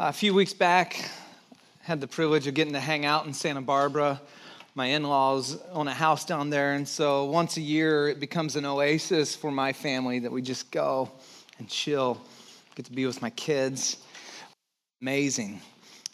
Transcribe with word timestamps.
a 0.00 0.12
few 0.12 0.32
weeks 0.32 0.54
back, 0.54 1.10
had 1.80 2.00
the 2.00 2.06
privilege 2.06 2.46
of 2.46 2.54
getting 2.54 2.72
to 2.72 2.78
hang 2.78 3.04
out 3.04 3.26
in 3.26 3.34
Santa 3.34 3.60
Barbara. 3.60 4.20
My 4.76 4.86
in 4.86 5.02
laws 5.02 5.58
own 5.72 5.88
a 5.88 5.94
house 5.94 6.24
down 6.24 6.50
there, 6.50 6.74
and 6.74 6.86
so 6.86 7.24
once 7.24 7.56
a 7.56 7.60
year 7.60 8.08
it 8.08 8.20
becomes 8.20 8.54
an 8.54 8.64
oasis 8.64 9.34
for 9.34 9.50
my 9.50 9.72
family 9.72 10.20
that 10.20 10.30
we 10.30 10.40
just 10.40 10.70
go 10.70 11.10
and 11.58 11.68
chill, 11.68 12.20
get 12.76 12.86
to 12.86 12.92
be 12.92 13.06
with 13.06 13.20
my 13.20 13.30
kids. 13.30 13.96
Amazing. 15.02 15.60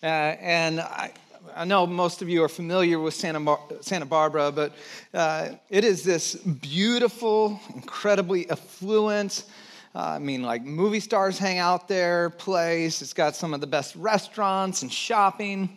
Uh, 0.03 0.07
and 0.07 0.81
I, 0.81 1.13
I 1.55 1.67
know 1.67 1.87
most 1.87 2.23
of 2.23 2.29
you 2.31 2.43
are 2.43 2.49
familiar 2.49 2.99
with 2.99 3.13
Santa, 3.13 3.41
Mar- 3.41 3.61
Santa 3.83 4.07
Barbara, 4.07 4.51
but 4.51 4.73
uh, 5.13 5.51
it 5.69 5.85
is 5.85 6.03
this 6.03 6.37
beautiful, 6.37 7.61
incredibly 7.75 8.49
affluent, 8.49 9.45
uh, 9.47 9.51
Uh, 9.97 10.15
I 10.17 10.19
mean, 10.19 10.43
like 10.43 10.65
movie 10.65 10.99
stars 10.99 11.39
hang 11.39 11.59
out 11.59 11.87
there, 11.87 12.31
place. 12.31 13.01
It's 13.01 13.13
got 13.13 13.37
some 13.37 13.55
of 13.55 13.61
the 13.61 13.69
best 13.69 13.95
restaurants 13.95 14.83
and 14.83 14.93
shopping. 14.93 15.77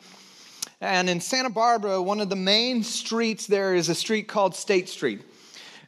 And 0.81 1.07
in 1.07 1.21
Santa 1.21 1.51
Barbara, 1.51 2.01
one 2.01 2.19
of 2.19 2.29
the 2.29 2.35
main 2.35 2.81
streets 2.81 3.45
there 3.45 3.75
is 3.75 3.89
a 3.89 3.95
street 3.95 4.27
called 4.27 4.55
State 4.55 4.89
Street. 4.89 5.21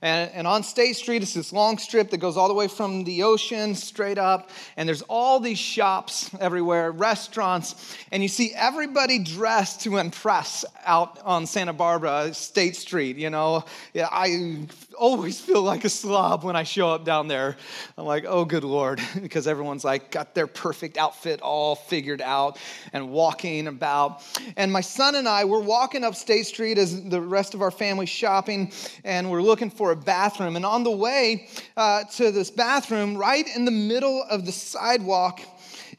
And, 0.01 0.31
and, 0.31 0.47
on 0.47 0.63
State 0.63 0.95
Street, 0.95 1.23
it's 1.23 1.33
this 1.33 1.51
long 1.51 1.77
strip 1.77 2.09
that 2.11 2.19
goes 2.19 2.37
all 2.37 2.47
the 2.47 2.53
way 2.53 2.69
from 2.69 3.03
the 3.03 3.23
ocean 3.23 3.75
straight 3.75 4.17
up. 4.17 4.49
And 4.77 4.87
there's 4.87 5.01
all 5.01 5.41
these 5.41 5.59
shops 5.59 6.29
everywhere, 6.39 6.91
restaurants. 6.91 7.97
And 8.11 8.23
you 8.23 8.29
see 8.29 8.53
everybody 8.55 9.19
dressed 9.19 9.81
to 9.81 9.97
impress 9.97 10.63
out 10.85 11.19
on 11.25 11.45
Santa 11.45 11.73
Barbara 11.73 12.33
State 12.33 12.77
Street. 12.77 13.17
You 13.17 13.29
know, 13.29 13.65
I 13.93 14.67
always 14.99 15.39
feel 15.39 15.63
like 15.63 15.85
a 15.85 15.89
slob 15.89 16.43
when 16.43 16.55
I 16.55 16.63
show 16.63 16.89
up 16.89 17.05
down 17.05 17.27
there. 17.27 17.55
I'm 17.97 18.05
like, 18.05 18.25
oh, 18.27 18.43
good 18.43 18.65
Lord, 18.65 19.01
because 19.21 19.47
everyone's 19.47 19.85
like 19.85 20.11
got 20.11 20.35
their 20.35 20.45
perfect 20.45 20.97
outfit 20.97 21.41
all 21.41 21.75
figured 21.75 22.21
out 22.21 22.59
and 22.91 23.09
walking 23.09 23.67
about. 23.67 24.21
And 24.57 24.71
my 24.71 24.81
son 24.81 25.15
and 25.15 25.27
I, 25.27 25.45
we're 25.45 25.61
walking 25.61 26.03
up 26.03 26.15
State 26.15 26.45
Street 26.45 26.77
as 26.77 27.01
the 27.09 27.21
rest 27.21 27.53
of 27.53 27.61
our 27.61 27.71
family 27.71 28.05
shopping, 28.05 28.71
and 29.03 29.31
we're 29.31 29.41
looking 29.41 29.69
for 29.69 29.91
a 29.91 29.95
bathroom. 29.95 30.57
And 30.57 30.65
on 30.65 30.83
the 30.83 30.91
way 30.91 31.47
uh, 31.77 32.03
to 32.15 32.31
this 32.31 32.51
bathroom, 32.51 33.15
right 33.15 33.47
in 33.55 33.65
the 33.65 33.71
middle 33.71 34.23
of 34.29 34.45
the 34.45 34.51
sidewalk, 34.51 35.39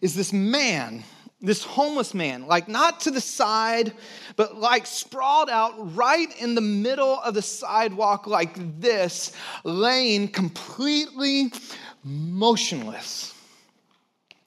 is 0.02 0.14
this 0.14 0.32
man 0.32 1.02
this 1.40 1.64
homeless 1.64 2.12
man, 2.12 2.46
like 2.46 2.68
not 2.68 3.00
to 3.00 3.10
the 3.10 3.20
side, 3.20 3.92
but 4.36 4.56
like 4.56 4.86
sprawled 4.86 5.48
out 5.48 5.94
right 5.96 6.28
in 6.40 6.54
the 6.54 6.60
middle 6.60 7.18
of 7.20 7.34
the 7.34 7.42
sidewalk, 7.42 8.26
like 8.26 8.80
this, 8.80 9.32
laying 9.64 10.28
completely 10.28 11.52
motionless. 12.04 13.34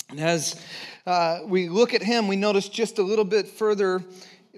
And 0.10 0.20
as 0.20 0.62
uh, 1.08 1.40
we 1.46 1.68
look 1.70 1.94
at 1.94 2.04
him, 2.04 2.28
we 2.28 2.36
notice 2.36 2.70
just 2.70 3.00
a 3.00 3.04
little 3.04 3.26
bit 3.26 3.48
further, 3.48 4.04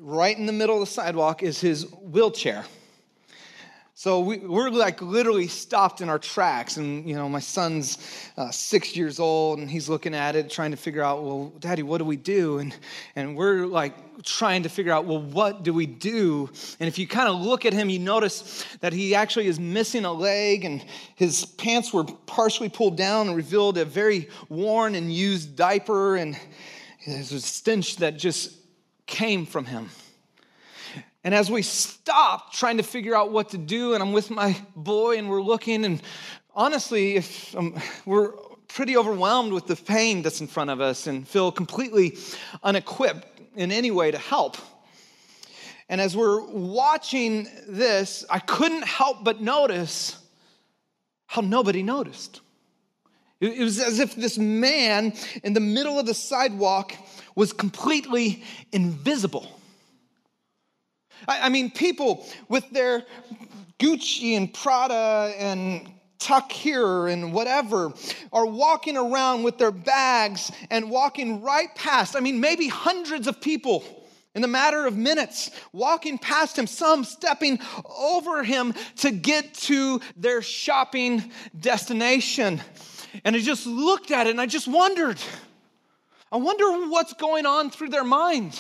right 0.02 0.38
in 0.38 0.46
the 0.46 0.54
middle 0.54 0.76
of 0.76 0.82
the 0.82 0.94
sidewalk, 0.94 1.42
is 1.42 1.62
his 1.62 1.90
wheelchair. 1.92 2.66
So 3.98 4.20
we, 4.20 4.44
are 4.44 4.70
like 4.72 5.02
literally 5.02 5.48
stopped 5.48 6.02
in 6.02 6.10
our 6.10 6.20
tracks. 6.20 6.76
And, 6.76 7.08
you 7.08 7.16
know, 7.16 7.30
my 7.30 7.40
son's 7.40 7.98
uh, 8.36 8.52
six 8.52 8.94
years 8.94 9.22
old 9.22 9.60
and 9.60 9.72
he's 9.72 9.88
looking 9.88 10.14
at 10.14 10.36
it, 10.36 10.50
trying 10.50 10.72
to 10.72 10.78
figure 10.78 11.02
out, 11.02 11.24
well, 11.24 11.54
daddy, 11.60 11.82
what 11.82 12.00
do 12.00 12.04
we 12.04 12.18
do? 12.18 12.58
And, 12.58 12.76
and 13.16 13.38
we're 13.38 13.66
like 13.66 13.94
trying 14.24 14.64
to 14.64 14.70
figure 14.70 14.92
out, 14.92 15.06
well, 15.06 15.22
what 15.22 15.64
do 15.64 15.74
we 15.74 15.86
do? 15.86 16.50
And 16.82 16.90
if 16.90 17.00
you 17.00 17.08
kind 17.08 17.30
of 17.30 17.40
look 17.40 17.66
at 17.66 17.72
him, 17.72 17.90
you 17.90 18.00
notice 18.00 18.66
that 18.82 18.92
he 18.92 19.16
actually 19.16 19.48
is 19.48 19.62
missing 19.62 20.04
a 20.04 20.12
leg 20.12 20.66
and 20.66 20.84
his 21.16 21.46
pants 21.46 21.94
were 21.94 22.04
partially 22.04 22.68
pulled 22.68 22.98
down 22.98 23.28
and 23.28 23.36
revealed 23.38 23.78
a 23.78 23.86
very 23.86 24.28
worn 24.50 24.96
and 24.96 25.14
used 25.14 25.56
diaper. 25.56 26.18
And 26.18 26.38
there's 27.08 27.32
a 27.32 27.40
stench 27.40 27.96
that 27.98 28.18
just 28.18 28.58
came 29.06 29.46
from 29.46 29.64
him. 29.64 29.90
And 31.26 31.34
as 31.34 31.50
we 31.50 31.64
stop 31.64 32.54
trying 32.54 32.78
to 32.78 32.84
figure 32.84 33.16
out 33.16 33.32
what 33.32 33.50
to 33.50 33.58
do, 33.58 33.96
and 33.96 34.04
I'm 34.04 34.14
with 34.14 34.30
my 34.30 34.56
boy 34.76 35.18
and 35.18 35.28
we're 35.28 35.42
looking, 35.42 35.84
and 35.84 36.00
honestly, 36.54 37.16
if 37.16 37.56
um, 37.56 37.82
we're 38.06 38.34
pretty 38.68 38.96
overwhelmed 38.96 39.52
with 39.52 39.66
the 39.66 39.76
pain 39.76 40.22
that's 40.22 40.40
in 40.40 40.46
front 40.46 40.70
of 40.70 40.82
us 40.82 41.08
and 41.08 41.28
feel 41.28 41.52
completely 41.52 42.16
unequipped 42.62 43.42
in 43.56 43.72
any 43.72 43.90
way 43.90 44.12
to 44.12 44.20
help. 44.20 44.58
And 45.90 46.00
as 46.00 46.16
we're 46.16 46.46
watching 46.46 47.48
this, 47.68 48.24
I 48.30 48.38
couldn't 48.38 48.86
help 48.86 49.24
but 49.24 49.42
notice 49.42 50.20
how 51.26 51.42
nobody 51.42 51.82
noticed. 51.82 52.42
It 53.40 53.64
was 53.64 53.80
as 53.80 54.00
if 54.00 54.16
this 54.16 54.38
man 54.38 55.12
in 55.44 55.54
the 55.54 55.60
middle 55.60 55.98
of 55.98 56.06
the 56.06 56.14
sidewalk 56.14 56.94
was 57.34 57.52
completely 57.52 58.44
invisible. 58.72 59.55
I, 61.28 61.42
I 61.42 61.50
mean, 61.50 61.72
people 61.72 62.26
with 62.50 62.70
their 62.72 63.04
Gucci 63.80 64.38
and 64.38 64.54
Prada 64.54 65.34
and 65.38 65.92
tuck 66.20 66.52
here 66.52 67.08
and 67.08 67.34
whatever 67.34 67.94
are 68.32 68.46
walking 68.46 68.98
around 68.98 69.44
with 69.44 69.58
their 69.58 69.72
bags 69.72 70.52
and 70.72 70.90
walking 70.90 71.42
right 71.42 71.74
past. 71.76 72.16
I 72.16 72.20
mean, 72.20 72.40
maybe 72.40 72.68
hundreds 72.68 73.28
of 73.28 73.42
people 73.42 73.84
in 74.34 74.42
the 74.42 74.48
matter 74.48 74.86
of 74.86 74.98
minutes, 74.98 75.50
walking 75.72 76.18
past 76.18 76.58
him, 76.58 76.68
some 76.68 77.06
stepping 77.06 77.60
over 77.98 78.44
him 78.44 78.74
to 78.98 79.12
get 79.12 79.54
to 79.54 80.02
their 80.18 80.42
shopping 80.42 81.32
destination. 81.58 82.62
And 83.24 83.36
I 83.36 83.40
just 83.40 83.66
looked 83.66 84.12
at 84.12 84.28
it 84.28 84.32
and 84.32 84.42
I 84.42 84.46
just 84.46 84.68
wondered, 84.68 85.18
I 86.32 86.38
wonder 86.38 86.90
what's 86.90 87.14
going 87.14 87.46
on 87.46 87.70
through 87.70 87.90
their 87.90 88.04
mind. 88.04 88.60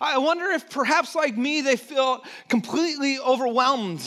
I 0.00 0.18
wonder 0.18 0.46
if 0.50 0.68
perhaps 0.68 1.14
like 1.14 1.36
me, 1.36 1.60
they 1.60 1.76
feel 1.76 2.22
completely 2.48 3.18
overwhelmed, 3.18 4.02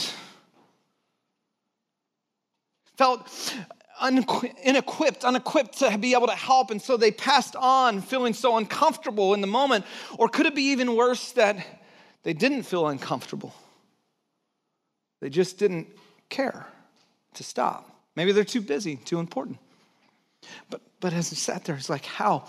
felt 2.98 3.28
inequipped, 4.02 5.24
unequipped 5.24 5.80
to 5.80 5.98
be 5.98 6.14
able 6.14 6.28
to 6.28 6.36
help, 6.36 6.72
and 6.72 6.81
so 6.81 6.98
they 6.98 7.12
passed 7.12 7.56
on 7.56 8.02
feeling 8.02 8.34
so 8.34 8.58
uncomfortable 8.58 9.34
in 9.34 9.42
the 9.42 9.48
moment. 9.48 9.86
Or 10.18 10.28
could 10.30 10.46
it 10.46 10.56
be 10.56 10.72
even 10.72 10.96
worse 10.96 11.31
that 11.34 11.66
they 12.24 12.34
didn't 12.34 12.64
feel 12.64 12.88
uncomfortable? 12.88 13.54
They 15.20 15.30
just 15.30 15.58
didn't 15.58 15.88
care 16.30 16.66
to 17.36 17.44
stop. 17.44 17.88
Maybe 18.16 18.31
they're 18.31 18.44
too 18.44 18.62
busy, 18.62 18.98
too 18.98 19.20
important. 19.20 19.58
But, 20.70 20.81
but 21.00 21.14
as 21.14 21.31
I 21.31 21.36
sat 21.36 21.66
there, 21.66 21.76
it's 21.76 21.90
like, 21.90 22.06
how 22.06 22.46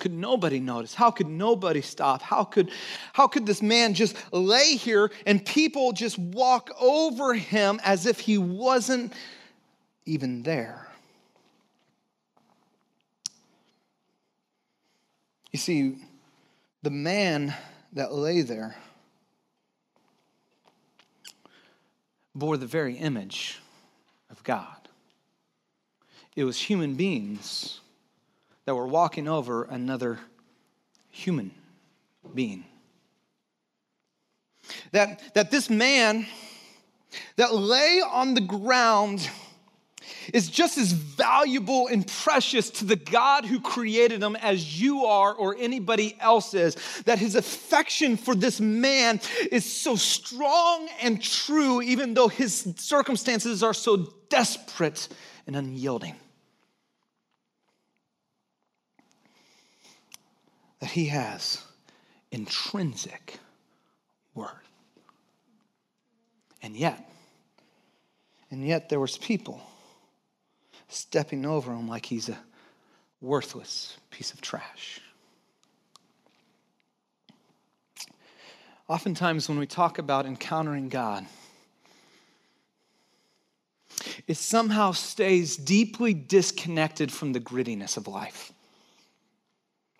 could 0.00 0.12
nobody 0.12 0.58
notice? 0.58 0.92
How 0.92 1.10
could 1.10 1.28
nobody 1.28 1.80
stop? 1.80 2.20
How 2.20 2.44
could, 2.44 2.70
how 3.12 3.28
could 3.28 3.46
this 3.46 3.62
man 3.62 3.94
just 3.94 4.16
lay 4.32 4.76
here 4.76 5.10
and 5.24 5.44
people 5.44 5.92
just 5.92 6.18
walk 6.18 6.70
over 6.80 7.34
him 7.34 7.80
as 7.84 8.06
if 8.06 8.18
he 8.18 8.36
wasn't 8.36 9.12
even 10.04 10.42
there? 10.42 10.88
You 15.52 15.58
see, 15.58 15.98
the 16.82 16.90
man 16.90 17.54
that 17.92 18.12
lay 18.12 18.42
there 18.42 18.74
bore 22.34 22.56
the 22.56 22.66
very 22.66 22.96
image 22.96 23.60
of 24.28 24.42
God. 24.42 24.88
It 26.34 26.42
was 26.42 26.60
human 26.60 26.96
beings 26.96 27.80
that 28.66 28.74
we're 28.74 28.86
walking 28.86 29.28
over 29.28 29.64
another 29.64 30.18
human 31.10 31.52
being. 32.34 32.64
That, 34.92 35.34
that 35.34 35.50
this 35.50 35.68
man 35.68 36.26
that 37.36 37.54
lay 37.54 38.00
on 38.00 38.34
the 38.34 38.40
ground 38.40 39.28
is 40.32 40.48
just 40.48 40.78
as 40.78 40.92
valuable 40.92 41.86
and 41.88 42.06
precious 42.06 42.70
to 42.70 42.84
the 42.84 42.96
God 42.96 43.44
who 43.44 43.60
created 43.60 44.22
him 44.22 44.36
as 44.36 44.80
you 44.80 45.04
are 45.04 45.34
or 45.34 45.54
anybody 45.58 46.16
else 46.20 46.54
is. 46.54 46.76
That 47.04 47.18
his 47.18 47.34
affection 47.34 48.16
for 48.16 48.34
this 48.34 48.60
man 48.60 49.20
is 49.52 49.64
so 49.64 49.96
strong 49.96 50.88
and 51.00 51.22
true, 51.22 51.82
even 51.82 52.14
though 52.14 52.28
his 52.28 52.72
circumstances 52.76 53.62
are 53.62 53.74
so 53.74 54.12
desperate 54.28 55.08
and 55.46 55.56
unyielding. 55.56 56.16
That 60.84 60.90
he 60.90 61.06
has 61.06 61.64
intrinsic 62.30 63.38
worth. 64.34 64.50
And 66.60 66.76
yet, 66.76 67.10
and 68.50 68.66
yet 68.66 68.90
there 68.90 69.00
was 69.00 69.16
people 69.16 69.62
stepping 70.88 71.46
over 71.46 71.72
him 71.72 71.88
like 71.88 72.04
he's 72.04 72.28
a 72.28 72.36
worthless 73.22 73.96
piece 74.10 74.34
of 74.34 74.42
trash. 74.42 75.00
Oftentimes, 78.86 79.48
when 79.48 79.58
we 79.58 79.66
talk 79.66 79.98
about 79.98 80.26
encountering 80.26 80.90
God, 80.90 81.24
it 84.26 84.36
somehow 84.36 84.92
stays 84.92 85.56
deeply 85.56 86.12
disconnected 86.12 87.10
from 87.10 87.32
the 87.32 87.40
grittiness 87.40 87.96
of 87.96 88.06
life. 88.06 88.52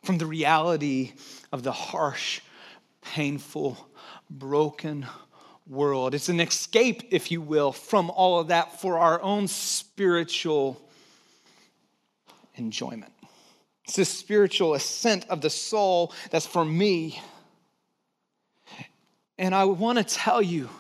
From 0.04 0.18
the 0.18 0.26
reality 0.26 1.12
of 1.50 1.62
the 1.62 1.72
harsh, 1.72 2.40
painful, 3.02 3.88
broken 4.30 5.06
world. 5.66 6.14
It's 6.14 6.28
an 6.28 6.40
escape, 6.40 7.08
if 7.10 7.30
you 7.30 7.40
will, 7.40 7.72
from 7.72 8.10
all 8.10 8.38
of 8.38 8.48
that 8.48 8.80
for 8.80 8.98
our 8.98 9.20
own 9.22 9.48
spiritual 9.48 10.80
enjoyment. 12.56 13.12
It's 13.84 13.98
a 13.98 14.04
spiritual 14.04 14.74
ascent 14.74 15.26
of 15.28 15.40
the 15.40 15.50
soul 15.50 16.12
that's 16.30 16.46
for 16.46 16.64
me. 16.64 17.20
And 19.38 19.54
I 19.54 19.64
want 19.64 19.98
to 19.98 20.04
tell 20.04 20.40
you 20.40 20.70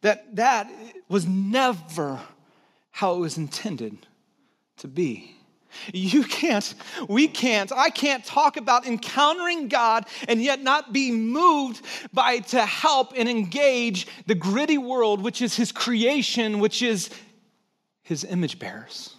that 0.00 0.36
that 0.36 0.70
was 1.08 1.26
never 1.26 2.20
how 2.90 3.14
it 3.14 3.18
was 3.18 3.36
intended 3.38 4.06
to 4.78 4.88
be. 4.88 5.36
You 5.92 6.24
can't, 6.24 6.74
we 7.08 7.28
can't, 7.28 7.72
I 7.72 7.90
can't 7.90 8.24
talk 8.24 8.56
about 8.56 8.86
encountering 8.86 9.68
God 9.68 10.06
and 10.28 10.42
yet 10.42 10.62
not 10.62 10.92
be 10.92 11.10
moved 11.10 11.84
by 12.12 12.38
to 12.38 12.64
help 12.64 13.12
and 13.16 13.28
engage 13.28 14.06
the 14.26 14.34
gritty 14.34 14.78
world, 14.78 15.22
which 15.22 15.42
is 15.42 15.56
His 15.56 15.72
creation, 15.72 16.58
which 16.58 16.82
is 16.82 17.10
His 18.02 18.24
image 18.24 18.58
bearers. 18.58 19.16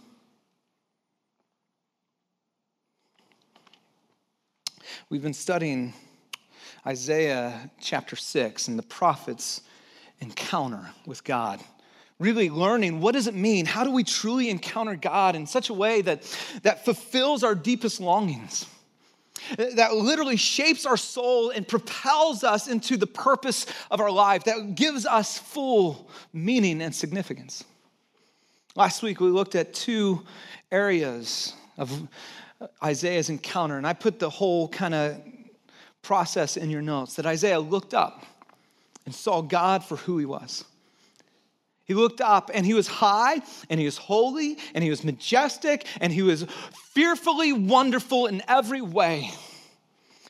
We've 5.09 5.21
been 5.21 5.33
studying 5.33 5.93
Isaiah 6.87 7.69
chapter 7.79 8.15
6 8.15 8.67
and 8.67 8.77
the 8.77 8.83
prophet's 8.83 9.61
encounter 10.19 10.89
with 11.05 11.23
God. 11.23 11.59
Really 12.17 12.49
learning 12.49 13.01
what 13.01 13.13
does 13.13 13.27
it 13.27 13.35
mean? 13.35 13.65
How 13.65 13.83
do 13.83 13.91
we 13.91 14.03
truly 14.03 14.49
encounter 14.49 14.95
God 14.95 15.35
in 15.35 15.45
such 15.45 15.69
a 15.69 15.73
way 15.73 16.01
that, 16.01 16.23
that 16.63 16.85
fulfills 16.85 17.43
our 17.43 17.55
deepest 17.55 17.99
longings? 17.99 18.65
That 19.57 19.93
literally 19.93 20.37
shapes 20.37 20.85
our 20.85 20.95
soul 20.97 21.49
and 21.49 21.67
propels 21.67 22.43
us 22.43 22.67
into 22.67 22.95
the 22.95 23.05
purpose 23.05 23.65
of 23.91 23.99
our 23.99 24.09
life, 24.09 24.45
that 24.45 24.75
gives 24.75 25.05
us 25.05 25.37
full 25.37 26.09
meaning 26.31 26.81
and 26.81 26.95
significance. 26.95 27.63
Last 28.75 29.03
week, 29.03 29.19
we 29.19 29.27
looked 29.27 29.55
at 29.55 29.73
two 29.73 30.23
areas 30.71 31.53
of 31.77 32.07
Isaiah's 32.83 33.29
encounter. 33.29 33.77
And 33.77 33.85
I 33.85 33.93
put 33.93 34.19
the 34.19 34.29
whole 34.29 34.67
kind 34.69 34.93
of 34.93 35.21
process 36.01 36.57
in 36.57 36.69
your 36.69 36.81
notes 36.81 37.15
that 37.15 37.25
Isaiah 37.25 37.59
looked 37.59 37.93
up 37.93 38.25
and 39.05 39.13
saw 39.13 39.41
God 39.41 39.83
for 39.83 39.97
who 39.97 40.17
he 40.17 40.25
was. 40.25 40.65
He 41.85 41.93
looked 41.93 42.19
up 42.19 42.49
and 42.53 42.65
he 42.65 42.73
was 42.73 42.87
high 42.87 43.41
and 43.69 43.79
he 43.79 43.85
was 43.85 43.97
holy 43.97 44.57
and 44.73 44.83
he 44.83 44.89
was 44.89 45.03
majestic 45.03 45.85
and 46.01 46.11
he 46.11 46.23
was 46.23 46.45
fearfully 46.93 47.53
wonderful 47.53 48.25
in 48.25 48.41
every 48.47 48.81
way. 48.81 49.31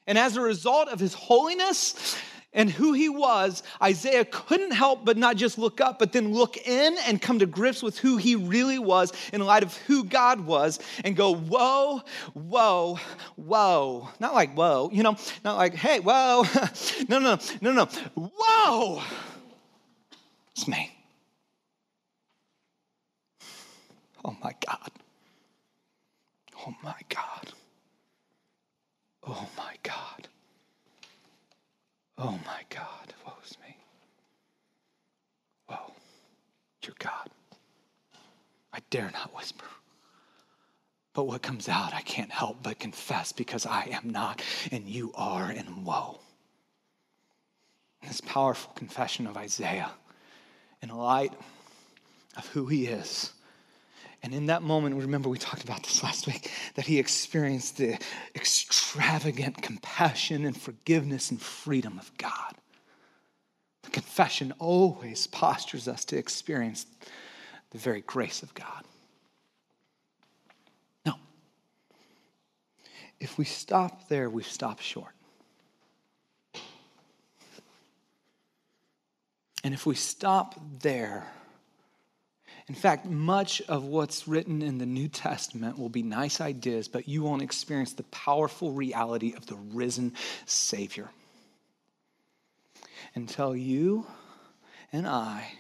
And 0.05 0.17
as 0.17 0.35
a 0.35 0.41
result 0.41 0.89
of 0.89 0.99
his 0.99 1.13
holiness 1.13 2.17
and 2.53 2.69
who 2.69 2.91
he 2.91 3.07
was, 3.07 3.63
Isaiah 3.81 4.25
couldn't 4.25 4.71
help 4.71 5.05
but 5.05 5.15
not 5.15 5.37
just 5.37 5.57
look 5.57 5.79
up, 5.79 5.97
but 5.97 6.11
then 6.11 6.33
look 6.33 6.57
in 6.57 6.97
and 7.07 7.21
come 7.21 7.39
to 7.39 7.45
grips 7.45 7.81
with 7.81 7.97
who 7.99 8.17
he 8.17 8.35
really 8.35 8.77
was 8.77 9.13
in 9.31 9.39
light 9.45 9.63
of 9.63 9.75
who 9.77 10.03
God 10.03 10.41
was 10.41 10.79
and 11.05 11.15
go, 11.15 11.35
whoa, 11.35 12.01
whoa, 12.33 12.99
whoa. 13.37 14.09
Not 14.19 14.33
like 14.33 14.53
whoa, 14.55 14.89
you 14.91 15.03
know, 15.03 15.15
not 15.45 15.55
like, 15.55 15.73
hey, 15.73 16.01
whoa. 16.01 16.43
no, 17.09 17.19
no, 17.19 17.37
no, 17.61 17.71
no, 17.71 17.85
whoa. 18.15 19.01
It's 20.51 20.67
me. 20.67 20.91
Oh 24.25 24.35
my 24.43 24.55
God. 24.65 24.91
Oh 26.65 26.73
my 26.81 26.95
God. 27.09 27.53
Oh 29.27 29.47
my 29.55 29.75
God. 29.83 30.27
Oh 32.17 32.39
my 32.43 32.61
God, 32.69 33.13
woe 33.23 33.33
is 33.45 33.55
me. 33.59 33.77
Whoa, 35.67 35.93
you're 36.83 36.95
God. 36.97 37.29
I 38.73 38.79
dare 38.89 39.11
not 39.13 39.35
whisper. 39.35 39.65
But 41.13 41.27
what 41.27 41.43
comes 41.43 41.69
out, 41.69 41.93
I 41.93 42.01
can't 42.01 42.31
help 42.31 42.63
but 42.63 42.79
confess 42.79 43.31
because 43.31 43.67
I 43.67 43.89
am 43.91 44.09
not 44.09 44.41
and 44.71 44.87
you 44.87 45.11
are, 45.13 45.51
and 45.51 45.85
woe. 45.85 46.19
This 48.01 48.21
powerful 48.21 48.73
confession 48.73 49.27
of 49.27 49.37
Isaiah 49.37 49.91
in 50.81 50.89
light 50.89 51.33
of 52.37 52.47
who 52.47 52.65
he 52.65 52.87
is 52.87 53.34
and 54.23 54.33
in 54.33 54.47
that 54.47 54.63
moment, 54.63 54.95
remember 54.95 55.29
we 55.29 55.37
talked 55.37 55.63
about 55.63 55.83
this 55.83 56.03
last 56.03 56.27
week, 56.27 56.51
that 56.75 56.85
he 56.85 56.99
experienced 56.99 57.77
the 57.77 57.97
extravagant 58.35 59.61
compassion 59.61 60.45
and 60.45 60.59
forgiveness 60.59 61.31
and 61.31 61.41
freedom 61.41 61.99
of 61.99 62.11
God. 62.17 62.55
The 63.83 63.91
confession 63.91 64.53
always 64.57 65.27
postures 65.27 65.87
us 65.87 66.05
to 66.05 66.17
experience 66.17 66.85
the 67.71 67.77
very 67.77 68.01
grace 68.01 68.41
of 68.41 68.53
God. 68.53 68.83
Now, 71.05 71.19
if 73.19 73.37
we 73.37 73.45
stop 73.45 74.07
there, 74.07 74.29
we 74.29 74.43
stop 74.43 74.79
short. 74.79 75.11
And 79.63 79.73
if 79.73 79.85
we 79.85 79.95
stop 79.95 80.59
there, 80.79 81.25
in 82.67 82.75
fact, 82.75 83.05
much 83.05 83.61
of 83.63 83.83
what's 83.83 84.27
written 84.27 84.61
in 84.61 84.79
the 84.79 84.87
New 84.87 85.07
Testament 85.07 85.77
will 85.77 85.89
be 85.89 86.01
nice 86.01 86.41
ideas, 86.41 86.87
but 86.87 87.07
you 87.07 87.21
won't 87.21 87.43
experience 87.43 87.93
the 87.93 88.03
powerful 88.03 88.71
reality 88.71 89.33
of 89.35 89.45
the 89.45 89.55
risen 89.55 90.13
Savior. 90.47 91.09
Until 93.13 93.55
you 93.55 94.07
and 94.91 95.07
I 95.07 95.51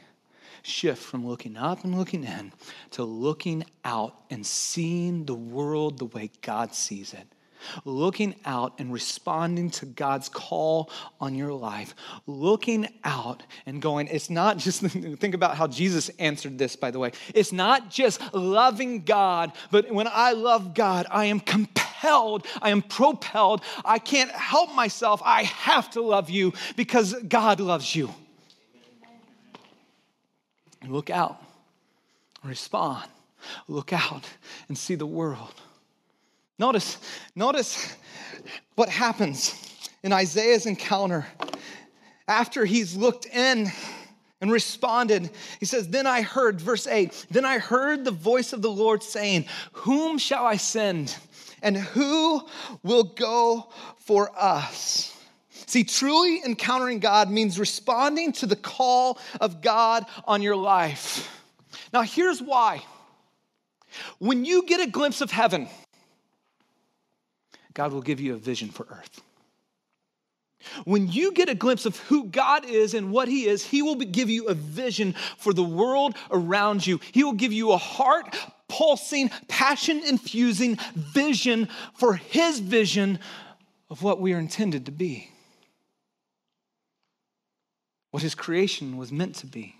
shift 0.63 1.03
from 1.03 1.27
looking 1.27 1.57
up 1.57 1.83
and 1.83 1.95
looking 1.95 2.23
in 2.23 2.51
to 2.91 3.03
looking 3.03 3.65
out 3.83 4.15
and 4.31 4.43
seeing 4.43 5.25
the 5.25 5.35
world 5.35 5.99
the 5.99 6.05
way 6.05 6.31
God 6.41 6.73
sees 6.73 7.13
it 7.13 7.27
looking 7.83 8.35
out 8.45 8.73
and 8.79 8.91
responding 8.91 9.69
to 9.71 9.85
God's 9.85 10.29
call 10.29 10.89
on 11.19 11.35
your 11.35 11.53
life, 11.53 11.95
looking 12.27 12.87
out 13.03 13.43
and 13.65 13.81
going, 13.81 14.07
it's 14.07 14.29
not 14.29 14.57
just, 14.57 14.81
think 15.19 15.33
about 15.33 15.57
how 15.57 15.67
Jesus 15.67 16.09
answered 16.19 16.57
this, 16.57 16.75
by 16.75 16.91
the 16.91 16.99
way. 16.99 17.11
It's 17.33 17.51
not 17.51 17.89
just 17.89 18.21
loving 18.33 19.03
God, 19.03 19.51
but 19.71 19.91
when 19.91 20.07
I 20.11 20.33
love 20.33 20.73
God, 20.73 21.05
I 21.09 21.25
am 21.25 21.39
compelled, 21.39 22.45
I 22.61 22.69
am 22.69 22.81
propelled, 22.81 23.61
I 23.83 23.99
can't 23.99 24.31
help 24.31 24.73
myself. 24.73 25.21
I 25.23 25.43
have 25.43 25.89
to 25.91 26.01
love 26.01 26.29
you 26.29 26.53
because 26.75 27.13
God 27.27 27.59
loves 27.59 27.95
you. 27.95 28.13
Look 30.87 31.09
out, 31.09 31.41
respond, 32.43 33.09
look 33.67 33.91
out 33.91 34.29
and 34.67 34.77
see 34.77 34.95
the 34.95 35.05
world 35.05 35.53
Notice, 36.57 36.97
notice 37.35 37.95
what 38.75 38.89
happens 38.89 39.53
in 40.03 40.13
Isaiah's 40.13 40.65
encounter. 40.65 41.25
After 42.27 42.65
he's 42.65 42.95
looked 42.95 43.25
in 43.25 43.71
and 44.39 44.51
responded, 44.51 45.29
he 45.59 45.65
says, 45.65 45.89
Then 45.89 46.07
I 46.07 46.21
heard, 46.21 46.61
verse 46.61 46.87
8, 46.87 47.27
then 47.29 47.45
I 47.45 47.59
heard 47.59 48.05
the 48.05 48.11
voice 48.11 48.53
of 48.53 48.61
the 48.61 48.71
Lord 48.71 49.03
saying, 49.03 49.45
Whom 49.73 50.17
shall 50.17 50.45
I 50.45 50.57
send? 50.57 51.15
And 51.61 51.75
who 51.75 52.41
will 52.83 53.03
go 53.03 53.69
for 53.97 54.31
us? 54.39 55.11
See, 55.67 55.83
truly 55.83 56.41
encountering 56.45 56.99
God 56.99 57.29
means 57.29 57.59
responding 57.59 58.31
to 58.33 58.45
the 58.45 58.55
call 58.55 59.19
of 59.41 59.61
God 59.61 60.05
on 60.25 60.41
your 60.41 60.55
life. 60.55 61.29
Now, 61.91 62.03
here's 62.03 62.41
why. 62.41 62.83
When 64.19 64.45
you 64.45 64.63
get 64.65 64.79
a 64.79 64.89
glimpse 64.89 65.21
of 65.21 65.31
heaven, 65.31 65.67
God 67.75 67.93
will 67.93 68.01
give 68.01 68.19
you 68.19 68.33
a 68.33 68.37
vision 68.37 68.69
for 68.69 68.87
earth. 68.89 69.21
When 70.85 71.11
you 71.11 71.31
get 71.31 71.49
a 71.49 71.53
glimpse 71.53 71.85
of 71.85 71.97
who 71.99 72.25
God 72.25 72.65
is 72.65 72.95
and 72.95 73.11
what 73.11 73.27
He 73.27 73.45
is, 73.45 73.63
He 73.63 73.83
will 73.83 73.95
give 73.95 74.29
you 74.29 74.47
a 74.47 74.55
vision 74.55 75.13
for 75.37 75.53
the 75.53 75.63
world 75.63 76.15
around 76.31 76.87
you. 76.87 76.99
He 77.11 77.23
will 77.23 77.33
give 77.33 77.53
you 77.53 77.71
a 77.71 77.77
heart 77.77 78.35
pulsing, 78.67 79.29
passion 79.47 80.01
infusing 80.03 80.77
vision 80.95 81.69
for 81.93 82.15
His 82.15 82.59
vision 82.59 83.19
of 83.89 84.01
what 84.01 84.19
we 84.19 84.33
are 84.33 84.39
intended 84.39 84.87
to 84.87 84.91
be, 84.91 85.29
what 88.09 88.23
His 88.23 88.33
creation 88.33 88.97
was 88.97 89.11
meant 89.11 89.35
to 89.35 89.45
be. 89.45 89.75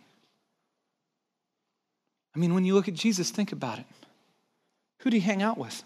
I 2.36 2.40
mean, 2.40 2.54
when 2.54 2.66
you 2.66 2.76
look 2.76 2.90
at 2.90 2.94
Jesus, 2.94 3.32
think 3.32 3.54
about 3.54 3.80
it. 3.80 3.86
Who 5.00 5.10
did 5.10 5.22
He 5.22 5.26
hang 5.26 5.42
out 5.42 5.58
with? 5.58 5.84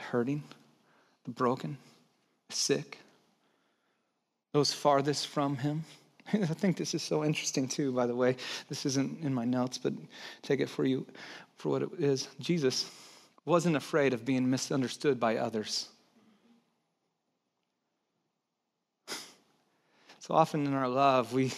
Hurting, 0.00 0.42
the 1.24 1.30
broken, 1.30 1.78
the 2.48 2.56
sick, 2.56 2.98
those 4.52 4.72
farthest 4.72 5.28
from 5.28 5.56
him. 5.56 5.84
I 6.32 6.46
think 6.46 6.76
this 6.76 6.94
is 6.94 7.02
so 7.02 7.24
interesting 7.24 7.68
too, 7.68 7.92
by 7.92 8.06
the 8.06 8.14
way. 8.14 8.36
This 8.68 8.86
isn't 8.86 9.20
in 9.22 9.32
my 9.32 9.44
notes, 9.44 9.78
but 9.78 9.92
take 10.42 10.60
it 10.60 10.68
for 10.68 10.84
you 10.84 11.06
for 11.56 11.70
what 11.70 11.82
it 11.82 11.90
is. 11.98 12.28
Jesus 12.40 12.90
wasn't 13.44 13.76
afraid 13.76 14.12
of 14.12 14.24
being 14.24 14.48
misunderstood 14.48 15.18
by 15.18 15.36
others. 15.36 15.88
So 20.30 20.36
often 20.36 20.64
in 20.64 20.74
our 20.74 20.86
love, 20.86 21.32
we, 21.32 21.50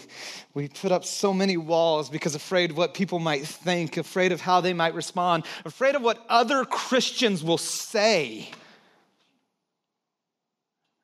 we 0.55 0.69
put 0.69 0.93
up 0.93 1.05
so 1.05 1.35
many 1.35 1.59
walls 1.59 2.09
because 2.09 2.35
afraid 2.35 2.71
of 2.71 2.79
what 2.79 2.95
people 2.95 3.19
might 3.19 3.47
think, 3.47 3.99
afraid 3.99 4.33
of 4.33 4.41
how 4.41 4.62
they 4.62 4.73
might 4.73 4.95
respond, 4.95 5.45
afraid 5.67 5.95
of 5.95 6.00
what 6.00 6.25
other 6.31 6.64
Christians 6.64 7.45
will 7.45 7.59
say. 7.59 8.50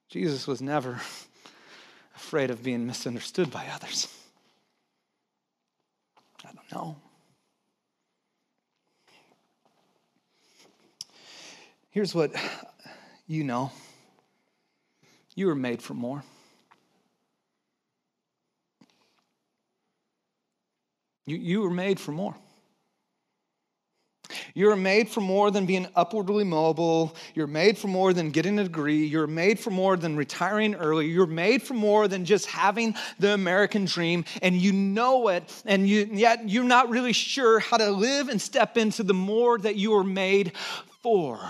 Jesus 0.09 0.47
was 0.47 0.63
never 0.63 0.99
afraid 2.17 2.49
of 2.49 2.63
being 2.63 2.87
misunderstood 2.87 3.51
by 3.51 3.67
others. 3.67 4.09
I 6.47 6.53
don't 6.53 6.73
know. 6.73 6.97
Here's 11.91 12.15
what 12.15 12.33
you 13.27 13.45
know 13.45 13.73
you 15.35 15.49
were 15.49 15.55
made 15.55 15.83
for 15.83 15.93
more. 15.93 16.25
You, 21.29 21.37
you 21.37 21.61
were 21.63 21.71
made 21.71 22.01
for 22.01 22.13
more. 22.13 22.35
You're 24.55 24.77
made 24.77 25.09
for 25.09 25.21
more 25.21 25.51
than 25.51 25.67
being 25.67 25.89
upwardly 25.97 26.45
mobile. 26.45 27.17
You're 27.35 27.47
made 27.47 27.79
for 27.79 27.89
more 27.89 28.13
than 28.13 28.31
getting 28.31 28.59
a 28.59 28.65
degree. 28.65 29.07
You're 29.07 29.27
made 29.27 29.59
for 29.59 29.71
more 29.71 29.97
than 29.97 30.17
retiring 30.17 30.75
early. 30.75 31.07
You're 31.07 31.27
made 31.27 31.63
for 31.63 31.75
more 31.75 32.09
than 32.09 32.25
just 32.25 32.47
having 32.47 32.95
the 33.19 33.33
American 33.33 33.85
dream. 33.85 34.25
And 34.43 34.57
you 34.57 34.73
know 34.73 35.29
it, 35.29 35.63
and 35.65 35.89
you, 35.89 36.09
yet 36.13 36.49
you're 36.49 36.65
not 36.65 36.91
really 36.91 37.13
sure 37.13 37.59
how 37.59 37.79
to 37.79 37.91
live 37.91 38.29
and 38.29 38.41
step 38.41 38.77
into 38.77 39.03
the 39.03 39.15
more 39.15 39.59
that 39.59 39.77
you 39.77 39.95
are 39.95 40.05
made 40.05 40.53
for. 41.03 41.41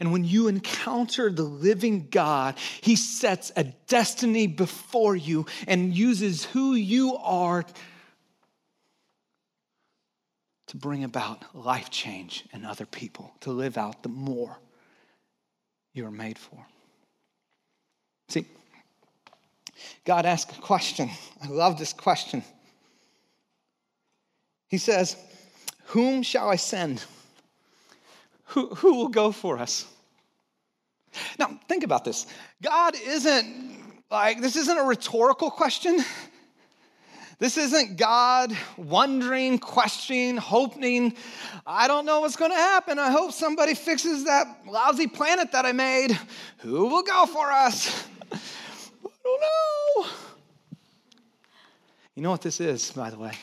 And 0.00 0.12
when 0.12 0.24
you 0.24 0.48
encounter 0.48 1.30
the 1.30 1.44
living 1.44 2.08
God, 2.10 2.56
He 2.80 2.96
sets 2.96 3.52
a 3.56 3.64
destiny 3.64 4.46
before 4.46 5.16
you 5.16 5.46
and 5.66 5.96
uses 5.96 6.44
who 6.44 6.74
you 6.74 7.16
are 7.16 7.64
to 10.68 10.76
bring 10.76 11.04
about 11.04 11.42
life 11.54 11.90
change 11.90 12.44
in 12.52 12.64
other 12.64 12.86
people, 12.86 13.32
to 13.40 13.50
live 13.50 13.76
out 13.76 14.02
the 14.02 14.08
more 14.08 14.58
you 15.94 16.06
are 16.06 16.10
made 16.10 16.38
for. 16.38 16.64
See, 18.28 18.46
God 20.04 20.26
asked 20.26 20.56
a 20.56 20.60
question. 20.60 21.10
I 21.42 21.48
love 21.48 21.78
this 21.78 21.92
question. 21.92 22.42
He 24.68 24.78
says, 24.78 25.16
Whom 25.86 26.22
shall 26.22 26.50
I 26.50 26.56
send? 26.56 27.02
Who, 28.44 28.68
who 28.68 28.94
will 28.94 29.08
go 29.08 29.32
for 29.32 29.58
us? 29.58 29.86
Now, 31.38 31.58
think 31.68 31.84
about 31.84 32.04
this. 32.04 32.26
God 32.62 32.94
isn't 33.02 33.78
like, 34.10 34.40
this 34.40 34.56
isn't 34.56 34.78
a 34.78 34.84
rhetorical 34.84 35.50
question. 35.50 36.04
This 37.38 37.56
isn't 37.56 37.96
God 37.96 38.56
wondering, 38.76 39.60
questioning, 39.60 40.36
hoping, 40.38 41.14
I 41.64 41.86
don't 41.86 42.04
know 42.04 42.20
what's 42.20 42.34
going 42.34 42.50
to 42.50 42.56
happen. 42.56 42.98
I 42.98 43.12
hope 43.12 43.30
somebody 43.30 43.74
fixes 43.74 44.24
that 44.24 44.46
lousy 44.66 45.06
planet 45.06 45.52
that 45.52 45.64
I 45.64 45.70
made. 45.70 46.18
Who 46.58 46.88
will 46.88 47.02
go 47.02 47.26
for 47.26 47.52
us? 47.52 48.06
I 48.32 49.08
don't 49.22 49.40
know. 49.40 50.06
You 52.16 52.24
know 52.24 52.30
what 52.32 52.42
this 52.42 52.60
is, 52.60 52.90
by 52.90 53.10
the 53.10 53.18
way? 53.18 53.34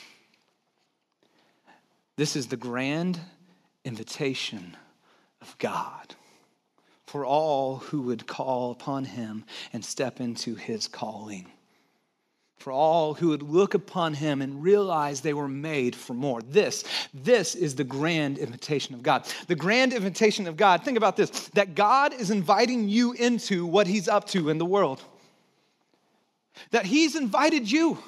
This 2.16 2.36
is 2.36 2.48
the 2.48 2.56
grand 2.58 3.18
invitation 3.82 4.76
of 5.40 5.56
God 5.56 6.14
for 7.06 7.24
all 7.24 7.76
who 7.76 8.02
would 8.02 8.26
call 8.26 8.72
upon 8.72 9.06
him 9.06 9.46
and 9.72 9.82
step 9.82 10.20
into 10.20 10.54
his 10.54 10.86
calling 10.86 11.46
for 12.56 12.72
all 12.72 13.14
who 13.14 13.28
would 13.28 13.42
look 13.42 13.74
upon 13.74 14.14
him 14.14 14.40
and 14.40 14.62
realize 14.62 15.20
they 15.20 15.34
were 15.34 15.48
made 15.48 15.94
for 15.94 16.14
more. 16.14 16.40
This, 16.42 16.84
this 17.12 17.54
is 17.54 17.74
the 17.74 17.84
grand 17.84 18.38
invitation 18.38 18.94
of 18.94 19.02
God. 19.02 19.26
The 19.46 19.54
grand 19.54 19.92
invitation 19.92 20.48
of 20.48 20.56
God, 20.56 20.82
think 20.82 20.96
about 20.96 21.16
this 21.16 21.30
that 21.50 21.74
God 21.74 22.14
is 22.14 22.30
inviting 22.30 22.88
you 22.88 23.12
into 23.12 23.66
what 23.66 23.86
he's 23.86 24.08
up 24.08 24.26
to 24.28 24.48
in 24.48 24.58
the 24.58 24.64
world. 24.64 25.02
That 26.70 26.86
he's 26.86 27.14
invited 27.14 27.70
you. 27.70 27.98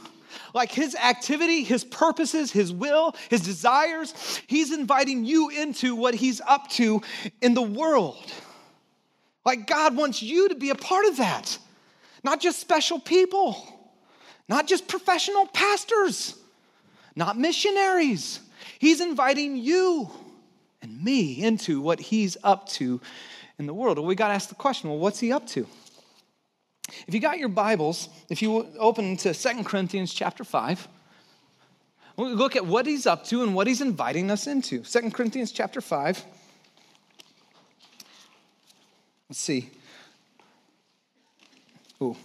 Like 0.54 0.72
his 0.72 0.94
activity, 0.94 1.62
his 1.62 1.84
purposes, 1.84 2.52
his 2.52 2.72
will, 2.72 3.14
his 3.30 3.40
desires, 3.40 4.12
he's 4.46 4.72
inviting 4.72 5.24
you 5.24 5.48
into 5.48 5.94
what 5.94 6.14
he's 6.14 6.40
up 6.42 6.68
to 6.72 7.00
in 7.40 7.54
the 7.54 7.62
world. 7.62 8.30
Like 9.44 9.66
God 9.66 9.96
wants 9.96 10.22
you 10.22 10.48
to 10.50 10.54
be 10.54 10.70
a 10.70 10.74
part 10.74 11.06
of 11.06 11.16
that, 11.18 11.58
not 12.24 12.40
just 12.40 12.60
special 12.60 12.98
people 12.98 13.77
not 14.48 14.66
just 14.66 14.88
professional 14.88 15.46
pastors, 15.46 16.34
not 17.14 17.38
missionaries. 17.38 18.40
He's 18.78 19.00
inviting 19.00 19.56
you 19.56 20.10
and 20.82 21.02
me 21.02 21.42
into 21.42 21.80
what 21.80 22.00
he's 22.00 22.36
up 22.42 22.68
to 22.70 23.00
in 23.58 23.66
the 23.66 23.74
world. 23.74 23.98
Well, 23.98 24.06
we 24.06 24.14
got 24.14 24.28
to 24.28 24.34
ask 24.34 24.48
the 24.48 24.54
question 24.54 24.90
well, 24.90 24.98
what's 24.98 25.20
he 25.20 25.32
up 25.32 25.46
to? 25.48 25.66
If 27.06 27.14
you 27.14 27.20
got 27.20 27.38
your 27.38 27.48
Bibles, 27.48 28.08
if 28.30 28.40
you 28.40 28.66
open 28.78 29.16
to 29.18 29.34
Second 29.34 29.64
Corinthians 29.64 30.12
chapter 30.12 30.44
5, 30.44 30.88
we'll 32.16 32.34
look 32.34 32.56
at 32.56 32.64
what 32.64 32.86
he's 32.86 33.06
up 33.06 33.24
to 33.26 33.42
and 33.42 33.54
what 33.54 33.66
he's 33.66 33.80
inviting 33.80 34.30
us 34.30 34.46
into. 34.46 34.84
Second 34.84 35.12
Corinthians 35.12 35.52
chapter 35.52 35.80
5. 35.80 36.24
Let's 39.28 39.38
see. 39.38 39.70
Ooh, 42.00 42.16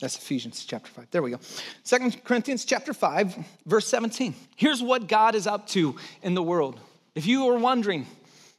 that's 0.00 0.16
Ephesians 0.16 0.64
chapter 0.64 0.90
5. 0.90 1.10
There 1.10 1.22
we 1.22 1.30
go. 1.30 1.38
Second 1.84 2.24
Corinthians 2.24 2.64
chapter 2.64 2.94
5, 2.94 3.36
verse 3.66 3.86
17. 3.86 4.34
Here's 4.56 4.82
what 4.82 5.06
God 5.06 5.34
is 5.34 5.46
up 5.46 5.66
to 5.68 5.96
in 6.22 6.34
the 6.34 6.42
world. 6.42 6.80
If 7.14 7.26
you 7.26 7.48
are 7.48 7.58
wondering, 7.58 8.06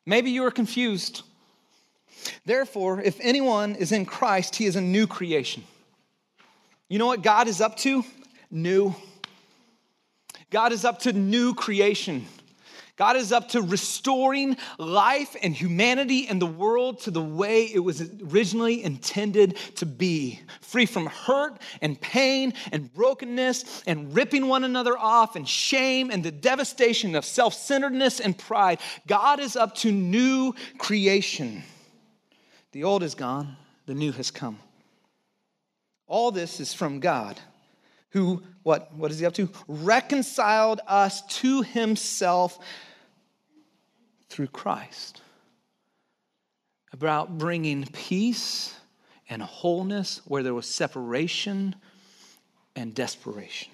maybe 0.05 0.29
you 0.29 0.43
are 0.45 0.51
confused. 0.51 1.23
Therefore, 2.45 3.01
if 3.01 3.17
anyone 3.21 3.75
is 3.75 3.91
in 3.91 4.05
Christ, 4.05 4.55
he 4.55 4.65
is 4.65 4.75
a 4.75 4.81
new 4.81 5.07
creation. 5.07 5.63
You 6.87 6.99
know 6.99 7.07
what 7.07 7.23
God 7.23 7.47
is 7.47 7.59
up 7.59 7.77
to? 7.77 8.03
New. 8.51 8.93
God 10.51 10.73
is 10.73 10.85
up 10.85 10.99
to 10.99 11.13
new 11.13 11.55
creation. 11.55 12.27
God 13.01 13.15
is 13.15 13.31
up 13.31 13.49
to 13.49 13.63
restoring 13.63 14.57
life 14.77 15.35
and 15.41 15.55
humanity 15.55 16.27
and 16.27 16.39
the 16.39 16.45
world 16.45 16.99
to 16.99 17.09
the 17.09 17.19
way 17.19 17.63
it 17.63 17.79
was 17.79 17.99
originally 18.31 18.83
intended 18.83 19.57
to 19.77 19.87
be 19.87 20.39
free 20.61 20.85
from 20.85 21.07
hurt 21.07 21.59
and 21.81 21.99
pain 21.99 22.53
and 22.71 22.93
brokenness 22.93 23.81
and 23.87 24.15
ripping 24.15 24.45
one 24.45 24.63
another 24.63 24.95
off 24.95 25.35
and 25.35 25.49
shame 25.49 26.11
and 26.11 26.23
the 26.23 26.29
devastation 26.29 27.15
of 27.15 27.25
self 27.25 27.55
centeredness 27.55 28.19
and 28.19 28.37
pride. 28.37 28.77
God 29.07 29.39
is 29.39 29.55
up 29.55 29.73
to 29.77 29.91
new 29.91 30.53
creation. 30.77 31.63
The 32.71 32.83
old 32.83 33.01
is 33.01 33.15
gone, 33.15 33.57
the 33.87 33.95
new 33.95 34.11
has 34.11 34.29
come. 34.29 34.59
All 36.05 36.29
this 36.29 36.59
is 36.59 36.71
from 36.71 36.99
God 36.99 37.39
who 38.11 38.43
what 38.61 38.93
what 38.93 39.09
is 39.09 39.17
he 39.17 39.25
up 39.25 39.33
to 39.33 39.49
reconciled 39.67 40.81
us 40.85 41.23
to 41.39 41.63
himself 41.63 42.59
through 44.31 44.47
Christ, 44.47 45.21
about 46.93 47.37
bringing 47.37 47.85
peace 47.85 48.73
and 49.29 49.41
wholeness 49.41 50.21
where 50.25 50.41
there 50.41 50.53
was 50.53 50.65
separation 50.65 51.75
and 52.75 52.95
desperation. 52.95 53.71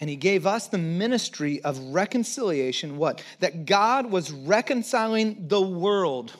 And 0.00 0.08
he 0.08 0.14
gave 0.14 0.46
us 0.46 0.68
the 0.68 0.78
ministry 0.78 1.60
of 1.62 1.76
reconciliation. 1.92 2.98
What? 2.98 3.22
That 3.40 3.66
God 3.66 4.12
was 4.12 4.30
reconciling 4.30 5.48
the 5.48 5.60
world. 5.60 6.32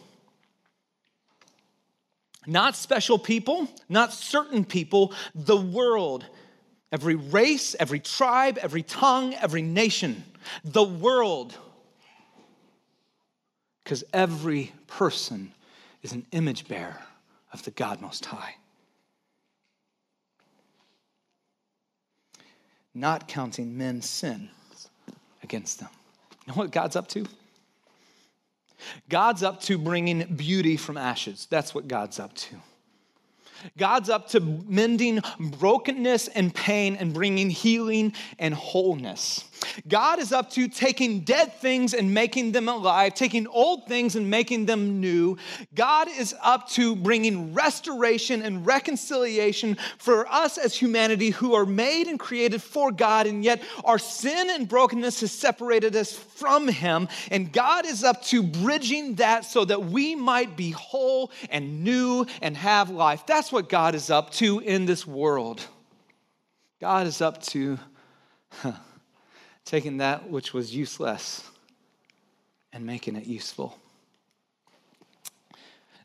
Not 2.47 2.77
special 2.77 3.19
people, 3.19 3.69
not 3.89 4.13
certain 4.13 4.65
people, 4.65 5.13
the 5.35 5.57
world. 5.57 6.25
Every 6.93 7.17
race, 7.17 7.75
every 7.81 7.99
tribe, 7.99 8.59
every 8.63 8.85
tongue, 8.85 9.35
every 9.35 9.63
nation 9.63 10.23
the 10.65 10.85
world. 10.85 11.57
Because 13.85 14.05
every 14.13 14.73
person 14.87 15.53
is 16.03 16.13
an 16.13 16.27
image 16.33 16.69
bearer 16.69 17.01
of 17.53 17.63
the 17.65 17.71
God 17.71 18.01
Most 18.01 18.27
High. 18.27 18.55
Not 22.95 23.29
counting 23.29 23.79
men's 23.79 24.09
sin 24.09 24.51
against 25.43 25.81
them. 25.81 25.89
You 26.47 26.53
know 26.53 26.59
what 26.59 26.71
God's 26.71 26.97
up 26.97 27.09
to? 27.09 27.27
God's 29.09 29.43
up 29.43 29.61
to 29.63 29.79
bringing 29.79 30.25
beauty 30.37 30.77
from 30.77 30.97
ashes. 30.97 31.47
That's 31.51 31.75
what 31.75 31.89
God's 31.89 32.19
up 32.19 32.35
to. 32.35 32.57
God's 33.77 34.09
up 34.09 34.29
to 34.29 34.41
mending 34.41 35.21
brokenness 35.39 36.29
and 36.29 36.55
pain 36.55 36.97
and 36.97 37.13
bringing 37.13 37.51
healing 37.51 38.13
and 38.39 38.55
wholeness. 38.55 39.45
God 39.87 40.19
is 40.19 40.33
up 40.33 40.51
to 40.51 40.69
taking 40.69 41.21
dead 41.21 41.53
things 41.55 41.95
and 41.95 42.13
making 42.13 42.53
them 42.53 42.69
alive, 42.69 43.15
taking 43.15 43.47
old 43.47 43.87
things 43.87 44.17
and 44.17 44.31
making 44.31 44.67
them 44.67 45.01
new. 45.01 45.37
God 45.75 46.09
is 46.09 46.35
up 46.43 46.69
to 46.71 46.97
bringing 46.97 47.55
restoration 47.55 48.43
and 48.43 48.67
reconciliation 48.67 49.77
for 49.99 50.27
us 50.29 50.59
as 50.59 50.75
humanity 50.75 51.31
who 51.31 51.55
are 51.55 51.67
made 51.67 52.07
and 52.07 52.19
created 52.19 52.63
for 52.63 52.91
God, 52.91 53.27
and 53.27 53.45
yet 53.45 53.63
our 53.85 53.99
sin 53.99 54.51
and 54.51 54.69
brokenness 54.69 55.21
has 55.21 55.33
separated 55.33 55.95
us 55.97 56.13
from 56.13 56.69
Him. 56.69 57.09
And 57.31 57.53
God 57.53 57.87
is 57.87 58.05
up 58.05 58.23
to 58.25 58.43
bridging 58.43 59.17
that 59.17 59.45
so 59.45 59.65
that 59.65 59.85
we 59.85 60.15
might 60.15 60.57
be 60.57 60.71
whole 60.71 61.31
and 61.51 61.85
new 61.85 62.27
and 62.43 62.57
have 62.57 62.91
life. 62.91 63.27
That's 63.27 63.53
what 63.53 63.69
God 63.69 63.95
is 63.95 64.11
up 64.11 64.31
to 64.35 64.61
in 64.61 64.87
this 64.87 65.07
world. 65.07 65.67
God 66.81 67.07
is 67.07 67.21
up 67.21 67.43
to. 67.43 67.79
Huh, 68.51 68.73
taking 69.69 69.99
that 69.99 70.31
which 70.31 70.55
was 70.55 70.75
useless 70.75 71.47
and 72.73 72.87
making 72.87 73.17
it 73.17 73.27
useful. 73.27 73.77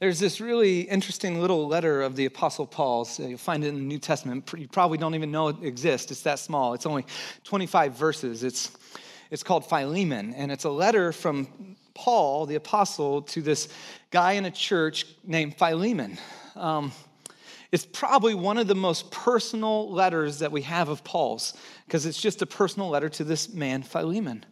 There's 0.01 0.19
this 0.19 0.41
really 0.41 0.81
interesting 0.81 1.39
little 1.39 1.65
letter 1.65 2.01
of 2.01 2.17
the 2.17 2.25
Apostle 2.25 2.67
Paul's. 2.67 3.17
You'll 3.19 3.37
find 3.37 3.63
it 3.63 3.69
in 3.69 3.75
the 3.75 3.81
New 3.81 3.99
Testament. 3.99 4.51
You 4.57 4.67
probably 4.67 4.97
don't 4.97 5.15
even 5.15 5.31
know 5.31 5.47
it 5.47 5.63
exists. 5.63 6.11
It's 6.11 6.23
that 6.23 6.39
small. 6.39 6.73
It's 6.73 6.85
only 6.85 7.05
25 7.45 7.93
verses. 7.95 8.43
It's, 8.43 8.69
it's 9.31 9.43
called 9.43 9.65
Philemon, 9.65 10.33
and 10.33 10.51
it's 10.51 10.65
a 10.65 10.69
letter 10.69 11.13
from 11.13 11.77
Paul, 11.93 12.45
the 12.45 12.55
apostle, 12.55 13.21
to 13.21 13.41
this 13.41 13.69
guy 14.11 14.33
in 14.33 14.43
a 14.43 14.51
church 14.51 15.05
named 15.23 15.55
Philemon. 15.57 16.17
Um, 16.57 16.91
it's 17.73 17.87
probably 17.87 18.35
one 18.35 18.59
of 18.59 18.67
the 18.67 18.75
most 18.75 19.09
personal 19.09 19.91
letters 19.91 20.37
that 20.39 20.51
we 20.51 20.61
have 20.61 20.89
of 20.89 21.03
Paul's 21.03 21.55
because 21.87 22.05
it's 22.05 22.21
just 22.21 22.43
a 22.43 22.45
personal 22.45 22.87
letter 22.87 23.09
to 23.09 23.23
this 23.23 23.51
man, 23.51 23.81
Philemon. 23.81 24.45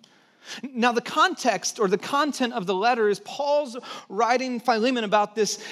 Now, 0.64 0.92
the 0.92 1.02
context 1.02 1.80
or 1.80 1.88
the 1.88 2.00
content 2.00 2.54
of 2.54 2.66
the 2.66 2.74
letter 2.74 3.10
is 3.10 3.20
Paul's 3.20 3.78
writing 4.10 4.60
Philemon 4.60 5.04
about 5.04 5.36
this, 5.36 5.64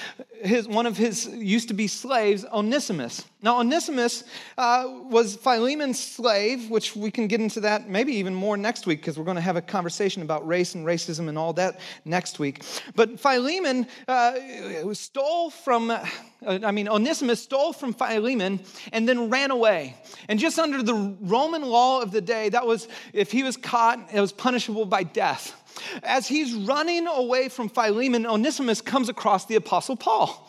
his, 0.44 0.68
one 0.68 0.86
of 0.86 0.96
his 0.96 1.26
used 1.26 1.70
to 1.70 1.74
be 1.74 1.88
slaves, 1.88 2.46
Onesimus. 2.54 3.26
Now, 3.42 3.62
Onesimus 3.62 4.26
uh, 4.58 4.84
was 5.10 5.38
Philemon's 5.38 5.98
slave, 5.98 6.70
which 6.70 6.94
we 6.94 7.10
can 7.10 7.28
get 7.28 7.40
into 7.40 7.62
that 7.62 7.90
maybe 7.90 8.12
even 8.16 8.36
more 8.36 8.58
next 8.58 8.86
week 8.86 9.00
because 9.00 9.18
we're 9.18 9.24
going 9.24 9.36
to 9.36 9.42
have 9.42 9.56
a 9.56 9.62
conversation 9.62 10.22
about 10.22 10.46
race 10.46 10.76
and 10.76 10.86
racism 10.86 11.30
and 11.30 11.38
all 11.38 11.54
that 11.54 11.80
next 12.04 12.38
week. 12.38 12.64
But 12.96 13.18
Philemon 13.18 13.88
uh, 14.10 14.94
stole 14.94 15.52
from, 15.52 15.90
uh, 15.90 16.06
I 16.46 16.72
mean, 16.72 16.90
Onesimus 16.90 17.42
stole 17.42 17.72
from 17.72 17.94
Philemon 17.94 18.60
and 18.92 19.08
then 19.08 19.30
ran 19.30 19.52
away. 19.52 19.96
And 20.28 20.38
just 20.38 20.60
under 20.60 20.84
the 20.84 21.16
Roman 21.22 21.62
law 21.62 22.02
of 22.02 22.12
the 22.12 22.22
day, 22.22 22.50
that 22.50 22.68
was, 22.68 22.90
if 23.14 23.32
he 23.32 23.44
was 23.44 23.56
caught, 23.56 24.00
it 24.14 24.20
was 24.20 24.34
punishable 24.34 24.86
by 24.86 25.04
death. 25.04 25.56
As 26.04 26.28
he's 26.28 26.54
running 26.54 27.08
away 27.08 27.48
from 27.48 27.70
Philemon, 27.70 28.26
Onesimus 28.26 28.82
comes 28.82 29.08
across 29.08 29.46
the 29.46 29.56
Apostle 29.56 29.96
Paul. 29.96 30.46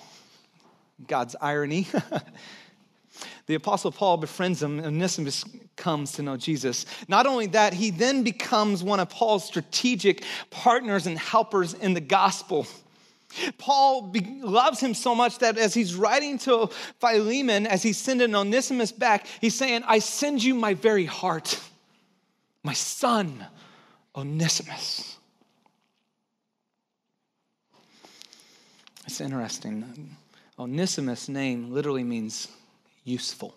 God's 1.06 1.36
irony. 1.40 1.86
the 3.50 3.56
Apostle 3.56 3.90
Paul 3.90 4.16
befriends 4.16 4.62
him, 4.62 4.78
and 4.78 4.86
Onesimus 4.86 5.44
comes 5.74 6.12
to 6.12 6.22
know 6.22 6.36
Jesus. 6.36 6.86
Not 7.08 7.26
only 7.26 7.48
that, 7.48 7.74
he 7.74 7.90
then 7.90 8.22
becomes 8.22 8.84
one 8.84 9.00
of 9.00 9.10
Paul's 9.10 9.44
strategic 9.44 10.22
partners 10.50 11.08
and 11.08 11.18
helpers 11.18 11.74
in 11.74 11.92
the 11.92 12.00
gospel. 12.00 12.68
Paul 13.58 14.14
loves 14.40 14.78
him 14.78 14.94
so 14.94 15.16
much 15.16 15.38
that 15.38 15.58
as 15.58 15.74
he's 15.74 15.96
writing 15.96 16.38
to 16.38 16.68
Philemon, 17.00 17.66
as 17.66 17.82
he's 17.82 17.98
sending 17.98 18.36
Onesimus 18.36 18.92
back, 18.92 19.26
he's 19.40 19.56
saying, 19.56 19.82
I 19.84 19.98
send 19.98 20.44
you 20.44 20.54
my 20.54 20.74
very 20.74 21.06
heart, 21.06 21.58
my 22.62 22.74
son, 22.74 23.44
Onesimus. 24.14 25.16
It's 29.06 29.20
interesting. 29.20 30.16
Onesimus' 30.56 31.28
name 31.28 31.72
literally 31.72 32.04
means 32.04 32.46
useful. 33.04 33.54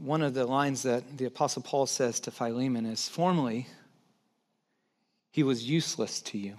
One 0.00 0.22
of 0.22 0.34
the 0.34 0.46
lines 0.46 0.82
that 0.82 1.18
the 1.18 1.26
Apostle 1.26 1.62
Paul 1.62 1.86
says 1.86 2.20
to 2.20 2.30
Philemon 2.30 2.86
is 2.86 3.08
Formerly, 3.08 3.66
he 5.30 5.42
was 5.42 5.68
useless 5.68 6.22
to 6.22 6.38
you, 6.38 6.56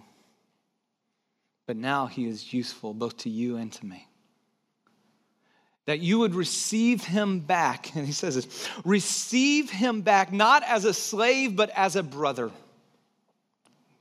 but 1.65 1.77
now 1.77 2.05
he 2.05 2.25
is 2.25 2.53
useful 2.53 2.93
both 2.93 3.17
to 3.17 3.29
you 3.29 3.57
and 3.57 3.71
to 3.73 3.85
me. 3.85 4.07
That 5.85 5.99
you 5.99 6.19
would 6.19 6.35
receive 6.35 7.03
him 7.03 7.39
back, 7.39 7.95
and 7.95 8.05
he 8.05 8.11
says 8.11 8.35
this 8.35 8.69
receive 8.83 9.69
him 9.69 10.01
back, 10.01 10.31
not 10.33 10.63
as 10.63 10.85
a 10.85 10.93
slave, 10.93 11.55
but 11.55 11.69
as 11.71 11.95
a 11.95 12.03
brother. 12.03 12.51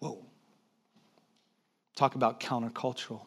Whoa. 0.01 0.19
Talk 1.95 2.16
about 2.16 2.40
countercultural. 2.40 3.23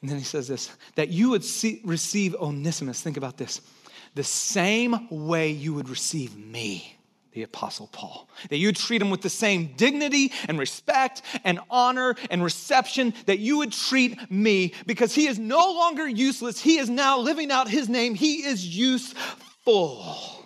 And 0.00 0.10
then 0.10 0.18
he 0.18 0.24
says 0.24 0.48
this 0.48 0.70
that 0.94 1.08
you 1.08 1.30
would 1.30 1.44
see, 1.44 1.80
receive 1.84 2.34
Onesimus, 2.34 3.00
think 3.00 3.16
about 3.16 3.36
this, 3.36 3.60
the 4.14 4.24
same 4.24 5.08
way 5.10 5.50
you 5.50 5.74
would 5.74 5.88
receive 5.88 6.36
me, 6.36 6.98
the 7.32 7.42
Apostle 7.42 7.88
Paul. 7.92 8.28
That 8.50 8.58
you'd 8.58 8.76
treat 8.76 9.00
him 9.00 9.10
with 9.10 9.22
the 9.22 9.30
same 9.30 9.74
dignity 9.76 10.32
and 10.48 10.58
respect 10.58 11.22
and 11.44 11.60
honor 11.70 12.14
and 12.30 12.42
reception 12.42 13.14
that 13.26 13.38
you 13.38 13.58
would 13.58 13.72
treat 13.72 14.30
me 14.30 14.74
because 14.86 15.14
he 15.14 15.26
is 15.26 15.38
no 15.38 15.72
longer 15.72 16.06
useless. 16.06 16.60
He 16.60 16.78
is 16.78 16.90
now 16.90 17.18
living 17.18 17.50
out 17.50 17.68
his 17.68 17.88
name, 17.88 18.14
he 18.14 18.44
is 18.44 18.76
useful. 18.76 20.41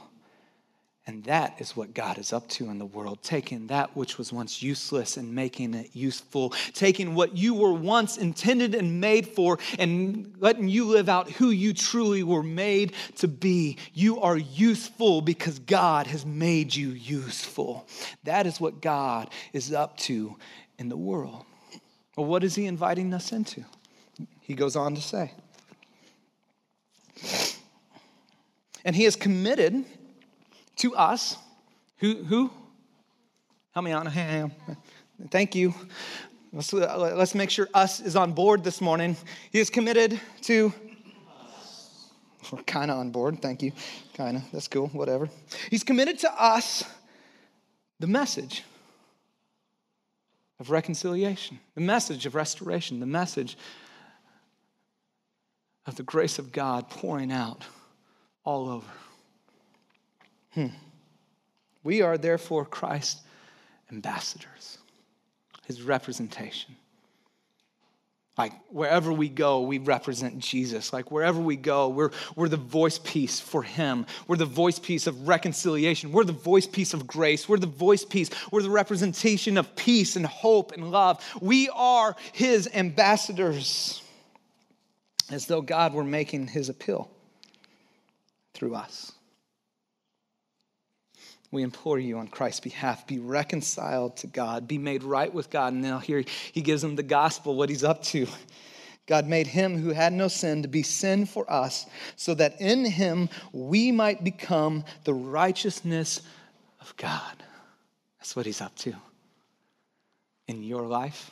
And 1.09 1.23
that 1.25 1.61
is 1.61 1.77
what 1.77 1.95
God 1.95 2.19
is 2.19 2.33
up 2.33 2.49
to 2.49 2.69
in 2.69 2.79
the 2.79 2.87
world, 2.87 3.23
taking 3.23 3.69
that 3.69 3.97
which 3.97 4.19
was 4.19 4.33
once 4.33 4.61
useless 4.61 5.17
and 5.17 5.33
making 5.33 5.75
it 5.75 5.91
useful, 5.93 6.53
taking 6.73 7.15
what 7.15 7.37
you 7.37 7.55
were 7.55 7.73
once 7.73 8.17
intended 8.17 8.75
and 8.75 9.01
made 9.01 9.29
for 9.29 9.61
and 9.79 10.35
letting 10.41 10.69
you 10.69 10.85
live 10.85 11.09
out 11.09 11.31
who 11.31 11.51
you 11.51 11.73
truly 11.73 12.25
were 12.25 12.43
made 12.43 12.93
to 13.17 13.29
be. 13.29 13.79
You 13.95 14.21
are 14.21 14.37
useful 14.37 15.21
because 15.21 15.61
God 15.61 16.09
has 16.09 16.27
made 16.27 16.75
you 16.75 16.89
useful. 16.89 17.87
That 18.25 18.49
is 18.49 18.61
what 18.61 18.81
God 18.83 19.31
is 19.53 19.73
up 19.73 19.97
to 19.99 20.35
in 20.77 20.89
the 20.89 20.97
world. 20.97 21.45
Well, 22.17 22.27
what 22.27 22.43
is 22.43 22.57
He 22.57 22.67
inviting 22.67 23.15
us 23.15 23.31
into? 23.31 23.65
He 24.41 24.55
goes 24.55 24.75
on 24.75 24.97
to 24.97 25.01
say. 25.01 25.33
And 28.85 28.97
He 28.97 29.05
is 29.05 29.15
committed 29.15 29.85
to 30.77 30.95
us. 30.95 31.37
Who? 31.99 32.25
Who? 32.25 32.51
Help 33.73 33.85
me 33.85 33.93
out. 33.93 34.07
Thank 35.31 35.55
you. 35.55 35.75
Let's, 36.53 36.73
let's 36.73 37.35
make 37.35 37.51
sure 37.51 37.69
us 37.75 38.01
is 38.01 38.17
on 38.17 38.33
board 38.33 38.65
this 38.65 38.81
morning. 38.81 39.17
He 39.51 39.61
is 39.61 39.69
committed 39.69 40.21
to. 40.43 40.73
We're 42.53 42.63
kind 42.63 42.91
of 42.91 42.99
on 42.99 43.11
board. 43.11 43.43
Thank 43.43 43.63
you. 43.63 43.73
Kind 44.15 44.37
of. 44.37 44.43
That's 44.53 44.69
cool. 44.69 44.89
Whatever. 44.89 45.29
He's 45.71 45.83
committed 45.83 46.19
to 46.21 46.43
us 46.43 46.85
the 47.99 48.07
message 48.07 48.63
of 50.59 50.71
reconciliation, 50.71 51.61
the 51.75 51.81
message 51.81 52.25
of 52.25 52.35
restoration, 52.35 53.01
the 53.01 53.07
message 53.07 53.59
of 55.87 55.97
the 55.97 56.03
grace 56.03 56.39
of 56.39 56.53
God 56.53 56.89
pouring 56.89 57.33
out 57.33 57.65
all 58.45 58.69
over. 58.69 58.87
Hmm. 60.57 60.69
We 61.85 62.01
are 62.01 62.17
therefore 62.17 62.65
Christ's 62.65 63.21
ambassadors, 63.93 64.79
his 65.67 65.83
representation. 65.83 66.75
Like 68.39 68.53
wherever 68.71 69.13
we 69.13 69.29
go, 69.29 69.61
we 69.63 69.79
represent 69.79 70.39
Jesus. 70.39 70.93
Like 70.93 71.11
wherever 71.11 71.41
we 71.41 71.57
go, 71.57 71.89
we're, 71.89 72.11
we're 72.35 72.49
the 72.49 72.57
voice 72.57 72.99
piece 72.99 73.39
for 73.39 73.63
Him. 73.63 74.05
We're 74.27 74.37
the 74.37 74.45
voice 74.45 74.79
piece 74.79 75.07
of 75.07 75.29
reconciliation. 75.29 76.11
We're 76.13 76.25
the 76.25 76.33
voice 76.33 76.67
piece 76.67 76.93
of 76.93 77.07
grace. 77.07 77.49
We're 77.49 77.59
the 77.59 77.67
voice 77.67 78.05
piece. 78.05 78.31
We're 78.51 78.63
the 78.63 78.71
representation 78.71 79.57
of 79.57 79.75
peace 79.77 80.17
and 80.17 80.27
hope 80.27 80.73
and 80.73 80.91
love. 80.91 81.25
We 81.41 81.71
are 81.71 82.15
His 82.33 82.69
ambassadors, 82.75 84.03
as 85.31 85.47
though 85.47 85.63
God 85.63 85.95
were 85.95 86.05
making 86.05 86.49
His 86.49 86.69
appeal 86.69 87.11
through 88.53 88.75
us. 88.75 89.13
We 91.57 91.63
implore 91.63 91.99
you 91.99 92.19
on 92.19 92.29
Christ's 92.29 92.61
behalf, 92.61 93.07
be 93.07 93.19
reconciled 93.19 94.19
to 94.19 94.27
God, 94.27 94.69
be 94.69 94.77
made 94.77 95.03
right 95.03 95.33
with 95.33 95.49
God. 95.49 95.73
And 95.73 95.81
now 95.81 95.99
here 95.99 96.23
he 96.53 96.61
gives 96.61 96.83
them 96.83 96.97
the 96.97 97.03
gospel, 97.03 97.55
what 97.55 97.71
he's 97.71 97.83
up 97.83 98.03
to. 98.05 98.27
God 99.07 99.27
made 99.27 99.47
him 99.47 99.79
who 99.79 99.89
had 99.89 100.13
no 100.13 100.29
sin 100.29 100.61
to 100.61 100.69
be 100.69 100.83
sin 100.83 101.25
for 101.25 101.51
us, 101.51 101.87
so 102.15 102.35
that 102.35 102.61
in 102.61 102.85
him 102.85 103.31
we 103.55 103.91
might 103.91 104.23
become 104.23 104.85
the 105.05 105.15
righteousness 105.15 106.21
of 106.83 106.95
God. 106.99 107.43
That's 108.19 108.37
what 108.37 108.45
he's 108.45 108.61
up 108.61 108.77
to 108.81 108.93
in 110.49 110.63
your 110.63 110.83
life 110.83 111.31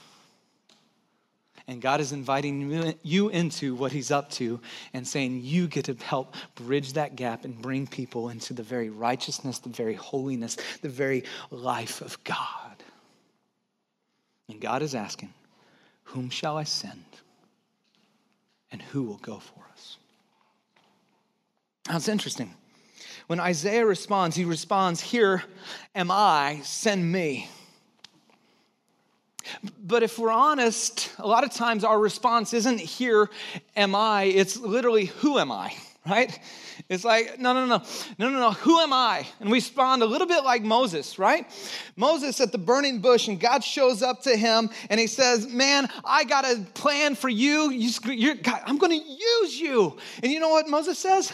And 1.66 1.80
God 1.80 2.00
is 2.00 2.12
inviting 2.12 2.94
you 3.02 3.30
into 3.30 3.74
what 3.74 3.90
He's 3.90 4.10
up 4.10 4.30
to 4.32 4.60
and 4.92 5.06
saying, 5.06 5.40
You 5.42 5.66
get 5.66 5.86
to 5.86 5.94
help 5.94 6.34
bridge 6.56 6.92
that 6.92 7.16
gap 7.16 7.44
and 7.44 7.60
bring 7.60 7.86
people 7.86 8.28
into 8.28 8.52
the 8.52 8.62
very 8.62 8.90
righteousness, 8.90 9.58
the 9.58 9.70
very 9.70 9.94
holiness, 9.94 10.56
the 10.82 10.90
very 10.90 11.24
life 11.50 12.02
of 12.02 12.22
God. 12.24 12.82
And 14.48 14.60
God 14.60 14.82
is 14.82 14.94
asking, 14.94 15.32
Whom 16.04 16.28
shall 16.28 16.58
I 16.58 16.64
send? 16.64 17.04
And 18.70 18.82
who 18.82 19.04
will 19.04 19.18
go 19.18 19.38
for 19.38 19.64
us? 19.72 19.96
Now 21.88 21.96
it's 21.96 22.08
interesting. 22.08 22.52
When 23.26 23.40
Isaiah 23.40 23.86
responds, 23.86 24.36
he 24.36 24.44
responds, 24.44 25.00
Here 25.00 25.42
am 25.94 26.10
I, 26.10 26.60
send 26.62 27.10
me. 27.10 27.48
But 29.82 30.02
if 30.02 30.18
we're 30.18 30.30
honest, 30.30 31.12
a 31.18 31.26
lot 31.26 31.44
of 31.44 31.50
times 31.50 31.84
our 31.84 31.98
response 31.98 32.54
isn't 32.54 32.80
here 32.80 33.30
am 33.76 33.94
I, 33.94 34.24
it's 34.24 34.56
literally 34.56 35.06
who 35.06 35.38
am 35.38 35.52
I, 35.52 35.74
right? 36.06 36.38
It's 36.88 37.04
like, 37.04 37.38
no, 37.38 37.52
no, 37.54 37.66
no, 37.66 37.82
no, 38.18 38.28
no, 38.28 38.38
no, 38.38 38.50
who 38.50 38.78
am 38.80 38.92
I? 38.92 39.26
And 39.40 39.48
we 39.48 39.58
respond 39.58 40.02
a 40.02 40.06
little 40.06 40.26
bit 40.26 40.44
like 40.44 40.62
Moses, 40.62 41.18
right? 41.18 41.46
Moses 41.96 42.40
at 42.40 42.52
the 42.52 42.58
burning 42.58 43.00
bush, 43.00 43.28
and 43.28 43.40
God 43.40 43.64
shows 43.64 44.02
up 44.02 44.22
to 44.22 44.36
him 44.36 44.68
and 44.90 45.00
he 45.00 45.06
says, 45.06 45.46
Man, 45.48 45.88
I 46.04 46.24
got 46.24 46.44
a 46.44 46.60
plan 46.74 47.14
for 47.14 47.28
you. 47.28 47.70
you 47.70 48.34
God, 48.34 48.60
I'm 48.66 48.78
going 48.78 49.00
to 49.00 49.06
use 49.06 49.58
you. 49.58 49.96
And 50.22 50.30
you 50.30 50.40
know 50.40 50.50
what 50.50 50.68
Moses 50.68 50.98
says? 50.98 51.32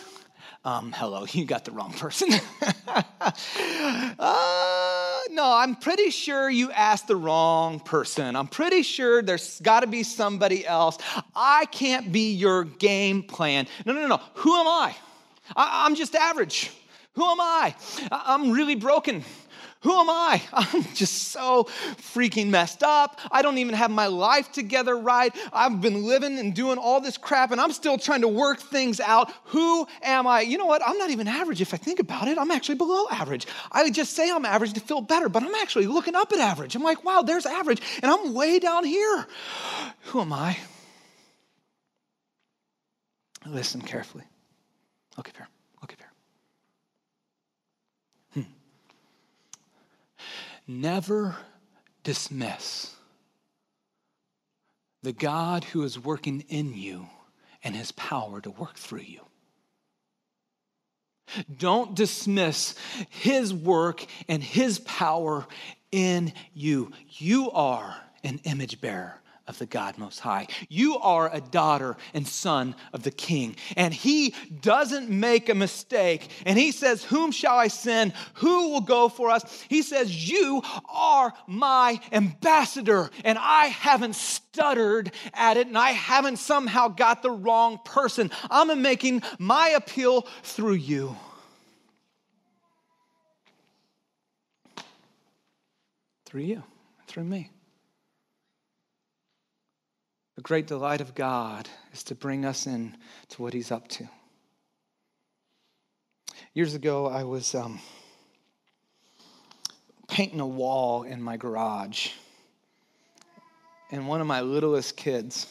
Um, 0.63 0.93
hello, 0.93 1.25
you 1.33 1.47
got 1.47 1.65
the 1.65 1.73
wrong 1.73 1.93
person. 1.93 2.29
uh, 4.19 5.21
no, 5.31 5.53
I'm 5.53 5.75
pretty 5.77 6.11
sure 6.11 6.51
you 6.51 6.71
asked 6.73 7.09
the 7.09 7.17
wrong 7.17 7.81
person. 7.81 8.37
I'm 8.37 8.47
pretty 8.47 8.83
sure 8.83 9.23
there's 9.23 9.59
got 9.61 9.81
to 9.81 9.87
be 9.87 10.03
somebody 10.03 10.67
else. 10.67 10.99
I 11.35 11.65
can't 11.67 12.13
be 12.13 12.33
your 12.33 12.65
game 12.65 13.23
plan. 13.23 13.67
No, 13.87 13.95
no, 13.95 14.07
no. 14.07 14.21
Who 14.35 14.55
am 14.55 14.67
I? 14.67 14.95
I 15.57 15.87
I'm 15.87 15.95
just 15.95 16.15
average. 16.15 16.71
Who 17.15 17.25
am 17.25 17.41
I? 17.41 17.75
I'm 18.11 18.53
really 18.53 18.77
broken. 18.77 19.25
Who 19.83 19.99
am 19.99 20.11
I? 20.11 20.43
I'm 20.53 20.85
just 20.95 21.29
so 21.29 21.65
freaking 21.65 22.49
messed 22.49 22.83
up. 22.83 23.19
I 23.31 23.41
don't 23.41 23.59
even 23.59 23.75
have 23.75 23.91
my 23.91 24.09
life 24.09 24.53
together 24.53 24.97
right. 24.99 25.35
I've 25.53 25.81
been 25.81 26.05
living 26.05 26.39
and 26.39 26.55
doing 26.55 26.77
all 26.77 27.01
this 27.01 27.17
crap 27.17 27.51
and 27.51 27.61
I'm 27.61 27.73
still 27.73 27.97
trying 27.97 28.21
to 28.21 28.29
work 28.29 28.61
things 28.61 29.01
out. 29.01 29.33
Who 29.47 29.87
am 30.03 30.27
I? 30.27 30.43
You 30.43 30.59
know 30.59 30.67
what? 30.67 30.83
I'm 30.87 30.99
not 30.99 31.11
even 31.11 31.27
average 31.27 31.63
if 31.63 31.73
I 31.73 31.79
think 31.79 31.99
about 31.99 32.29
it. 32.29 32.37
I'm 32.37 32.51
actually 32.51 32.75
below 32.75 33.07
average. 33.11 33.47
I 33.73 33.89
just 33.91 34.15
say 34.15 34.31
I'm 34.31 34.45
average 34.45 34.75
to 34.75 34.81
feel 34.81 35.01
better, 35.01 35.31
but 35.31 35.43
I'm 35.43 35.55
actually 35.55 35.87
looking 35.87 36.15
up 36.15 36.33
at 36.33 36.41
average. 36.41 36.77
I'm 36.77 36.83
like, 36.83 37.03
wow, 37.03 37.23
there's 37.23 37.47
average 37.47 37.81
and 38.03 38.11
I'm 38.13 38.35
way 38.35 38.59
down 38.59 38.85
here. 38.85 39.27
Who 40.07 40.21
am 40.21 40.33
I? 40.33 40.59
Listen 43.47 43.81
carefully. 43.81 44.25
Up 45.17 45.27
here. 45.35 45.49
Never 50.71 51.35
dismiss 52.05 52.95
the 55.03 55.13
God 55.13 55.65
who 55.65 55.83
is 55.83 55.99
working 55.99 56.45
in 56.49 56.75
you 56.75 57.09
and 57.65 57.75
his 57.75 57.91
power 57.91 58.41
to 58.41 58.51
work 58.53 58.77
through 58.77 59.01
you. 59.01 59.23
Don't 61.59 61.97
dismiss 61.97 62.77
his 63.09 63.53
work 63.53 64.07
and 64.29 64.45
his 64.45 64.79
power 64.79 65.45
in 65.91 66.33
you. 66.55 66.93
You 67.09 67.51
are 67.51 67.97
an 68.23 68.39
image 68.45 68.81
bearer 68.81 69.20
of 69.51 69.59
the 69.59 69.67
God 69.67 69.99
Most 69.99 70.21
High. 70.21 70.47
You 70.69 70.97
are 70.99 71.29
a 71.31 71.41
daughter 71.41 71.97
and 72.15 72.27
son 72.27 72.75
of 72.95 73.03
the 73.03 73.11
King. 73.11 73.57
And 73.77 73.93
He 73.93 74.35
doesn't 74.63 75.11
make 75.11 75.49
a 75.49 75.55
mistake. 75.55 76.31
And 76.47 76.59
He 76.59 76.73
says, 76.73 77.05
Whom 77.05 77.33
shall 77.33 77.57
I 77.57 77.69
send? 77.69 78.15
Who 78.35 78.71
will 78.71 78.81
go 78.81 79.09
for 79.11 79.29
us? 79.29 79.63
He 79.69 79.83
says, 79.83 80.31
You 80.31 80.63
are 80.89 81.35
my 81.47 82.01
ambassador. 82.13 83.11
And 83.25 83.37
I 83.39 83.67
haven't 83.67 84.15
stuttered 84.15 85.13
at 85.35 85.57
it 85.57 85.67
and 85.67 85.77
I 85.77 85.91
haven't 85.91 86.39
somehow 86.39 86.89
got 86.89 87.23
the 87.23 87.31
wrong 87.31 87.81
person. 87.85 88.31
I'm 88.51 88.81
making 88.81 89.23
my 89.39 89.71
appeal 89.71 90.23
through 90.45 90.75
you. 90.75 91.17
Through 96.27 96.43
you, 96.43 96.63
through 97.09 97.25
me. 97.25 97.51
The 100.41 100.45
great 100.45 100.67
delight 100.67 101.03
of 101.03 101.15
God 101.15 101.69
is 101.93 102.03
to 102.05 102.15
bring 102.15 102.47
us 102.47 102.67
in 102.67 102.97
to 103.29 103.43
what 103.43 103.53
He's 103.53 103.71
up 103.71 103.89
to. 103.89 104.09
Years 106.55 106.75
ago, 106.75 107.09
I 107.09 107.25
was 107.25 107.55
um, 107.55 107.79
painting 110.09 110.41
a 110.41 110.47
wall 110.47 111.03
in 111.03 111.21
my 111.21 111.37
garage. 111.37 112.09
And 113.91 114.09
one 114.09 114.23
of 114.23 114.27
my 114.27 114.41
littlest 114.41 114.97
kids, 114.97 115.47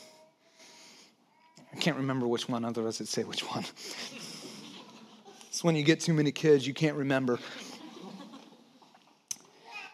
I 1.71 1.75
can't 1.75 1.97
remember 1.97 2.27
which 2.27 2.49
one, 2.49 2.65
otherwise 2.65 2.99
I'd 2.99 3.07
say 3.07 3.23
which 3.23 3.41
one. 3.41 3.65
it's 5.49 5.63
when 5.63 5.75
you 5.75 5.83
get 5.83 5.99
too 5.99 6.15
many 6.15 6.31
kids, 6.31 6.65
you 6.65 6.73
can't 6.73 6.97
remember. 6.97 7.37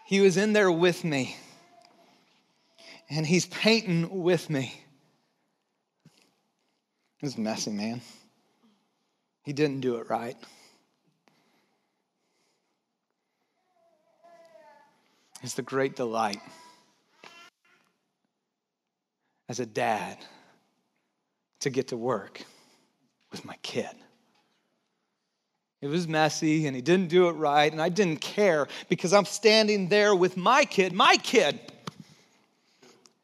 He 0.06 0.22
was 0.22 0.38
in 0.38 0.54
there 0.54 0.72
with 0.72 1.04
me, 1.04 1.36
and 3.10 3.26
he's 3.28 3.46
painting 3.48 4.24
with 4.24 4.50
me. 4.50 4.84
It 7.22 7.26
was 7.26 7.38
messy, 7.38 7.72
man. 7.72 8.02
He 9.44 9.54
didn't 9.54 9.82
do 9.82 9.98
it 9.98 10.10
right. 10.10 10.36
It's 15.44 15.54
the 15.54 15.62
great 15.62 15.96
delight 15.96 16.40
as 19.48 19.60
a 19.60 19.66
dad 19.66 20.18
to 21.60 21.70
get 21.70 21.90
to 21.90 21.98
work 21.98 22.42
with 23.32 23.46
my 23.46 23.56
kid. 23.62 23.92
It 25.82 25.88
was 25.88 26.08
messy 26.08 26.66
and 26.66 26.76
he 26.76 26.82
didn't 26.82 27.10
do 27.10 27.28
it 27.28 27.34
right, 27.34 27.72
and 27.72 27.82
I 27.82 27.90
didn't 27.90 28.22
care 28.22 28.68
because 28.90 29.14
I'm 29.14 29.26
standing 29.26 29.88
there 29.88 30.16
with 30.16 30.36
my 30.36 30.66
kid, 30.66 30.94
my 30.94 31.16
kid. 31.18 31.60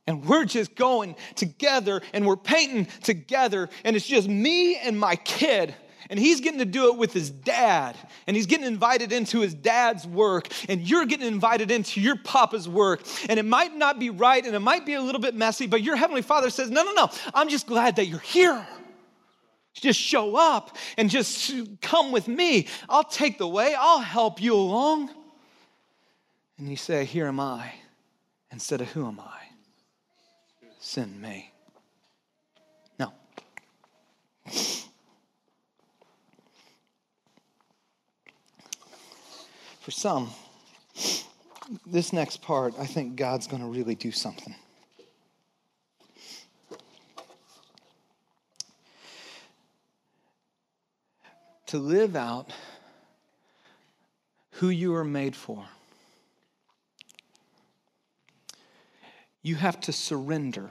And 0.08 0.26
we're 0.26 0.46
just 0.46 0.76
going 0.76 1.16
together 1.36 2.02
and 2.14 2.26
we're 2.26 2.38
painting 2.38 2.88
together, 3.04 3.70
and 3.84 3.96
it's 3.96 4.08
just 4.08 4.28
me 4.28 4.78
and 4.78 5.00
my 5.00 5.16
kid. 5.16 5.76
And 6.10 6.20
he's 6.20 6.42
getting 6.42 6.60
to 6.60 6.66
do 6.66 6.92
it 6.92 6.98
with 6.98 7.14
his 7.14 7.30
dad, 7.30 7.96
and 8.28 8.36
he's 8.36 8.46
getting 8.46 8.66
invited 8.66 9.14
into 9.14 9.40
his 9.40 9.54
dad's 9.54 10.06
work, 10.06 10.50
and 10.68 10.82
you're 10.82 11.06
getting 11.06 11.28
invited 11.28 11.72
into 11.72 12.02
your 12.02 12.18
papa's 12.18 12.68
work. 12.68 13.04
And 13.30 13.40
it 13.40 13.46
might 13.46 13.76
not 13.76 13.98
be 13.98 14.10
right, 14.10 14.46
and 14.46 14.54
it 14.54 14.60
might 14.60 14.86
be 14.86 14.96
a 14.96 15.02
little 15.02 15.22
bit 15.22 15.36
messy, 15.36 15.68
but 15.68 15.82
your 15.82 15.96
heavenly 15.96 16.22
father 16.22 16.50
says, 16.50 16.70
No, 16.70 16.84
no, 16.84 16.92
no, 16.92 17.10
I'm 17.34 17.48
just 17.48 17.66
glad 17.66 17.96
that 17.96 18.08
you're 18.08 18.20
here. 18.20 18.68
Just 19.74 20.00
show 20.00 20.36
up 20.36 20.76
and 20.98 21.10
just 21.10 21.54
come 21.82 22.12
with 22.12 22.28
me. 22.28 22.68
I'll 22.90 23.06
take 23.06 23.38
the 23.38 23.48
way, 23.48 23.74
I'll 23.78 24.02
help 24.02 24.42
you 24.42 24.56
along. 24.56 25.12
And 26.58 26.68
you 26.68 26.76
say, 26.76 27.06
Here 27.06 27.28
am 27.28 27.40
I, 27.40 27.72
instead 28.52 28.82
of 28.82 28.92
who 28.92 29.08
am 29.08 29.20
I? 29.20 29.41
Send 30.82 31.22
me. 31.22 31.54
No. 33.00 33.14
For 39.80 39.92
some, 39.92 40.32
this 41.86 42.12
next 42.12 42.42
part, 42.42 42.74
I 42.78 42.86
think 42.86 43.16
God's 43.16 43.48
going 43.48 43.62
to 43.62 43.68
really 43.70 43.96
do 43.96 44.12
something. 44.12 44.56
To 51.68 51.78
live 51.78 52.18
out 52.18 52.52
who 54.56 54.70
you 54.70 54.94
are 54.96 55.06
made 55.06 55.36
for. 55.36 55.66
You 59.42 59.56
have 59.56 59.80
to 59.82 59.92
surrender 59.92 60.70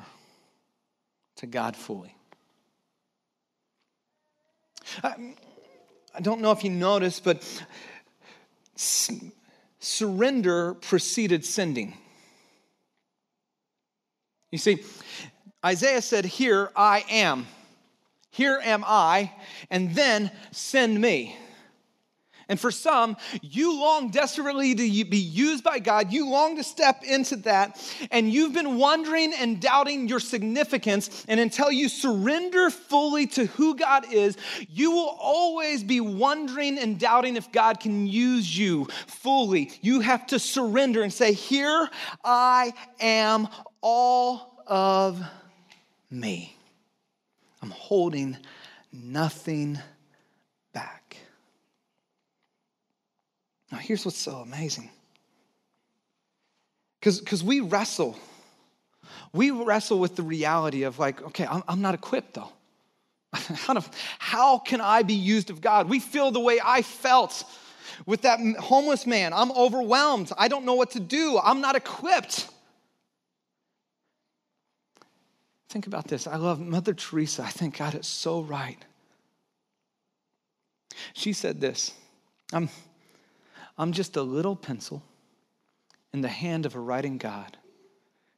to 1.36 1.46
God 1.46 1.76
fully. 1.76 2.14
I, 5.02 5.34
I 6.14 6.20
don't 6.20 6.40
know 6.40 6.52
if 6.52 6.64
you 6.64 6.70
noticed, 6.70 7.24
but 7.24 7.64
surrender 9.78 10.74
preceded 10.74 11.44
sending. 11.44 11.96
You 14.50 14.58
see, 14.58 14.82
Isaiah 15.64 16.02
said, 16.02 16.24
Here 16.24 16.70
I 16.74 17.04
am. 17.10 17.46
Here 18.30 18.60
am 18.62 18.84
I, 18.86 19.32
and 19.70 19.94
then 19.94 20.30
send 20.52 21.00
me. 21.00 21.36
And 22.50 22.58
for 22.58 22.72
some, 22.72 23.16
you 23.42 23.78
long 23.78 24.10
desperately 24.10 24.74
to 24.74 25.04
be 25.04 25.16
used 25.16 25.62
by 25.62 25.78
God. 25.78 26.12
You 26.12 26.28
long 26.28 26.56
to 26.56 26.64
step 26.64 27.04
into 27.04 27.36
that. 27.36 27.80
And 28.10 28.30
you've 28.30 28.52
been 28.52 28.76
wondering 28.76 29.32
and 29.32 29.60
doubting 29.60 30.08
your 30.08 30.18
significance. 30.18 31.24
And 31.28 31.38
until 31.38 31.70
you 31.70 31.88
surrender 31.88 32.68
fully 32.70 33.28
to 33.28 33.46
who 33.46 33.76
God 33.76 34.12
is, 34.12 34.36
you 34.68 34.90
will 34.90 35.16
always 35.20 35.84
be 35.84 36.00
wondering 36.00 36.76
and 36.76 36.98
doubting 36.98 37.36
if 37.36 37.52
God 37.52 37.78
can 37.78 38.08
use 38.08 38.58
you 38.58 38.86
fully. 39.06 39.70
You 39.80 40.00
have 40.00 40.26
to 40.26 40.40
surrender 40.40 41.02
and 41.04 41.12
say, 41.12 41.32
Here 41.32 41.88
I 42.24 42.72
am, 42.98 43.46
all 43.80 44.60
of 44.66 45.22
me. 46.10 46.56
I'm 47.62 47.70
holding 47.70 48.36
nothing 48.92 49.78
back. 50.72 51.16
Now, 53.69 53.69
here's 53.80 54.04
what's 54.04 54.18
so 54.18 54.36
amazing. 54.36 54.90
Because 57.00 57.42
we 57.42 57.60
wrestle. 57.60 58.16
We 59.32 59.50
wrestle 59.50 59.98
with 59.98 60.16
the 60.16 60.22
reality 60.22 60.82
of, 60.82 60.98
like, 60.98 61.22
okay, 61.22 61.46
I'm, 61.46 61.62
I'm 61.66 61.80
not 61.80 61.94
equipped 61.94 62.34
though. 62.34 62.52
how, 64.18 64.58
can 64.58 64.80
I 64.80 65.02
be 65.02 65.14
used 65.14 65.50
of 65.50 65.60
God? 65.60 65.88
We 65.88 66.00
feel 66.00 66.30
the 66.30 66.40
way 66.40 66.60
I 66.62 66.82
felt 66.82 67.44
with 68.06 68.22
that 68.22 68.40
homeless 68.58 69.06
man. 69.06 69.32
I'm 69.32 69.52
overwhelmed. 69.52 70.32
I 70.36 70.48
don't 70.48 70.64
know 70.64 70.74
what 70.74 70.92
to 70.92 71.00
do. 71.00 71.38
I'm 71.42 71.60
not 71.60 71.76
equipped. 71.76 72.48
Think 75.68 75.86
about 75.86 76.08
this. 76.08 76.26
I 76.26 76.36
love 76.36 76.60
Mother 76.60 76.92
Teresa. 76.92 77.42
I 77.44 77.50
think 77.50 77.78
God 77.78 77.94
is 77.94 78.06
so 78.06 78.42
right. 78.42 78.78
She 81.12 81.32
said 81.32 81.60
this 81.60 81.92
I'm, 82.52 82.68
I'm 83.80 83.92
just 83.92 84.16
a 84.18 84.22
little 84.22 84.56
pencil 84.56 85.02
in 86.12 86.20
the 86.20 86.28
hand 86.28 86.66
of 86.66 86.74
a 86.74 86.78
writing 86.78 87.16
God 87.16 87.56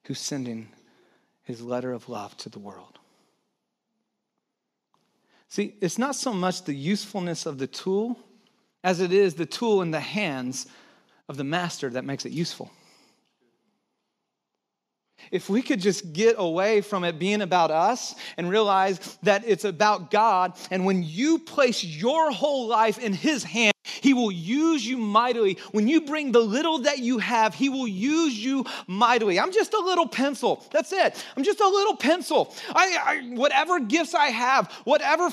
who's 0.04 0.20
sending 0.20 0.68
his 1.42 1.60
letter 1.60 1.92
of 1.92 2.08
love 2.08 2.36
to 2.36 2.48
the 2.48 2.60
world. 2.60 3.00
See, 5.48 5.74
it's 5.80 5.98
not 5.98 6.14
so 6.14 6.32
much 6.32 6.62
the 6.62 6.74
usefulness 6.74 7.44
of 7.44 7.58
the 7.58 7.66
tool 7.66 8.20
as 8.84 9.00
it 9.00 9.12
is 9.12 9.34
the 9.34 9.44
tool 9.44 9.82
in 9.82 9.90
the 9.90 9.98
hands 9.98 10.68
of 11.28 11.36
the 11.36 11.44
master 11.44 11.90
that 11.90 12.04
makes 12.04 12.24
it 12.24 12.30
useful. 12.30 12.70
If 15.32 15.50
we 15.50 15.60
could 15.60 15.80
just 15.80 16.12
get 16.12 16.36
away 16.38 16.82
from 16.82 17.02
it 17.02 17.18
being 17.18 17.42
about 17.42 17.72
us 17.72 18.14
and 18.36 18.48
realize 18.48 19.18
that 19.24 19.42
it's 19.44 19.64
about 19.64 20.12
God, 20.12 20.52
and 20.70 20.86
when 20.86 21.02
you 21.02 21.40
place 21.40 21.82
your 21.82 22.30
whole 22.30 22.68
life 22.68 23.00
in 23.00 23.12
His 23.12 23.42
hand, 23.42 23.71
He 24.02 24.14
will 24.14 24.32
use 24.32 24.84
you 24.84 24.98
mightily. 24.98 25.58
When 25.70 25.86
you 25.86 26.00
bring 26.00 26.32
the 26.32 26.40
little 26.40 26.80
that 26.80 26.98
you 26.98 27.18
have, 27.18 27.54
He 27.54 27.68
will 27.68 27.86
use 27.86 28.36
you 28.36 28.66
mightily. 28.88 29.38
I'm 29.38 29.52
just 29.52 29.74
a 29.74 29.78
little 29.78 30.08
pencil. 30.08 30.64
That's 30.72 30.92
it. 30.92 31.24
I'm 31.36 31.44
just 31.44 31.60
a 31.60 31.68
little 31.68 31.94
pencil. 31.94 32.52
I, 32.70 32.98
I 33.00 33.34
whatever 33.36 33.78
gifts 33.78 34.12
I 34.12 34.26
have, 34.26 34.70
whatever 34.82 35.30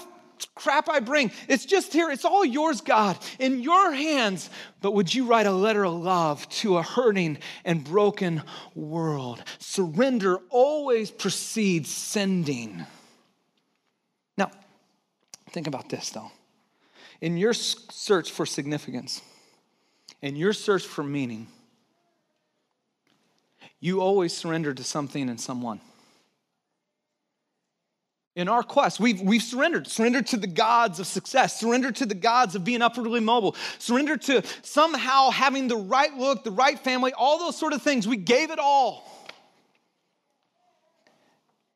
crap 0.54 0.88
I 0.88 1.00
bring. 1.00 1.32
It's 1.48 1.66
just 1.66 1.92
here. 1.92 2.12
It's 2.12 2.26
all 2.26 2.46
yours, 2.46 2.82
God, 2.82 3.18
in 3.40 3.62
your 3.62 3.92
hands. 3.92 4.52
But 4.82 4.92
would 4.92 5.14
you 5.14 5.26
write 5.26 5.48
a 5.48 5.52
letter 5.52 5.84
of 5.84 5.94
love 5.94 6.48
to 6.50 6.78
a 6.78 6.84
hurting 6.84 7.40
and 7.66 7.84
broken 7.84 8.44
world? 8.76 9.44
Surrender 9.58 10.38
always 10.52 11.10
precedes 11.10 11.90
sending. 11.90 12.86
Now, 14.38 14.52
think 15.50 15.66
about 15.66 15.90
this 15.90 16.12
though. 16.12 16.32
In 17.22 17.38
your 17.38 17.54
search 17.54 18.32
for 18.32 18.46
significance, 18.46 19.22
in 20.22 20.36
your 20.36 20.54
search 20.54 20.86
for 20.86 21.04
meaning, 21.04 21.48
you 23.80 24.02
always 24.02 24.36
surrender 24.36 24.74
to 24.74 24.84
something 24.84 25.30
and 25.30 25.40
someone 25.40 25.82
in 28.36 28.48
our 28.48 28.64
quest. 28.64 29.02
We've, 29.02 29.20
we've 29.20 29.44
surrendered, 29.44 29.88
surrendered 29.88 30.28
to 30.28 30.38
the 30.38 30.48
gods 30.48 31.00
of 31.02 31.08
success, 31.08 31.60
surrendered 31.60 31.98
to 31.98 32.06
the 32.06 32.16
gods 32.16 32.56
of 32.56 32.64
being 32.64 32.82
upwardly 32.82 33.20
mobile, 33.20 33.56
surrendered 33.80 34.22
to 34.24 34.44
somehow 34.62 35.30
having 35.30 35.68
the 35.68 35.76
right 35.76 36.16
look, 36.16 36.46
the 36.46 36.52
right 36.52 36.80
family, 36.80 37.12
all 37.14 37.38
those 37.38 37.58
sort 37.58 37.74
of 37.74 37.82
things. 37.82 38.08
We 38.08 38.16
gave 38.16 38.50
it 38.50 38.60
all. 38.60 39.06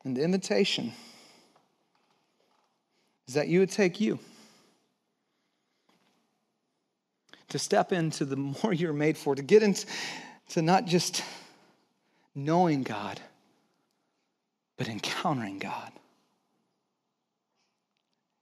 And 0.06 0.16
the 0.16 0.24
invitation 0.24 0.94
is 3.28 3.34
that 3.34 3.50
you 3.50 3.60
would 3.60 3.72
take 3.72 4.00
you 4.00 4.20
to 7.54 7.60
step 7.60 7.92
into 7.92 8.26
the 8.26 8.36
more 8.64 8.74
you're 8.74 8.94
made 8.94 9.16
for, 9.16 9.36
to 9.36 9.44
get 9.44 9.62
into 9.64 9.86
to 10.50 10.62
not 10.62 10.86
just 10.86 11.24
knowing 12.36 12.82
God, 12.82 13.22
but 14.76 14.90
encountering 14.90 15.60
God. 15.60 15.92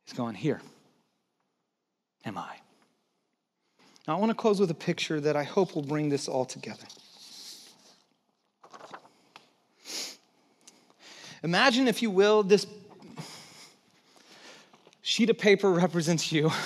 He's 0.05 0.13
going, 0.13 0.35
Here 0.35 0.61
am 2.25 2.37
I. 2.37 2.55
Now, 4.07 4.15
I 4.15 4.19
want 4.19 4.29
to 4.29 4.35
close 4.35 4.61
with 4.61 4.71
a 4.71 4.75
picture 4.75 5.19
that 5.19 5.35
I 5.35 5.43
hope 5.43 5.75
will 5.75 5.83
bring 5.83 6.07
this 6.07 6.29
all 6.29 6.45
together. 6.45 6.85
Imagine, 11.43 11.89
if 11.89 12.01
you 12.01 12.09
will, 12.09 12.43
this 12.43 12.65
sheet 15.01 15.29
of 15.29 15.37
paper 15.37 15.69
represents 15.69 16.31
you. 16.31 16.49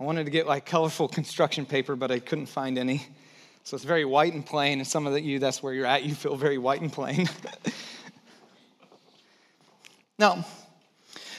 I 0.00 0.04
wanted 0.04 0.24
to 0.24 0.30
get 0.30 0.46
like 0.46 0.64
colorful 0.64 1.08
construction 1.20 1.66
paper, 1.66 1.94
but 1.94 2.10
I 2.10 2.18
couldn't 2.18 2.46
find 2.46 2.78
any. 2.78 3.06
So 3.62 3.76
it's 3.76 3.84
very 3.84 4.06
white 4.06 4.32
and 4.32 4.44
plain. 4.44 4.78
And 4.78 4.86
some 4.86 5.06
of 5.06 5.16
you, 5.20 5.38
that's 5.38 5.62
where 5.62 5.74
you're 5.74 5.86
at. 5.86 6.02
You 6.02 6.14
feel 6.14 6.34
very 6.34 6.58
white 6.58 6.80
and 6.80 6.92
plain. 6.92 7.28
Now, 10.18 10.44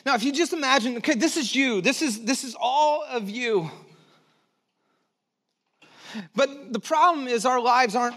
now 0.08 0.15
if 0.15 0.24
you 0.24 0.32
just 0.32 0.54
imagine, 0.54 0.97
okay, 0.97 1.13
this 1.13 1.38
is 1.38 1.56
you. 1.56 1.82
This 1.82 2.02
is 2.02 2.26
this 2.26 2.43
is 2.43 2.56
all 2.60 3.04
of 3.04 3.30
you. 3.30 3.69
But 6.36 6.74
the 6.74 6.80
problem 6.80 7.28
is 7.28 7.45
our 7.45 7.62
lives 7.62 7.95
aren't 7.95 8.15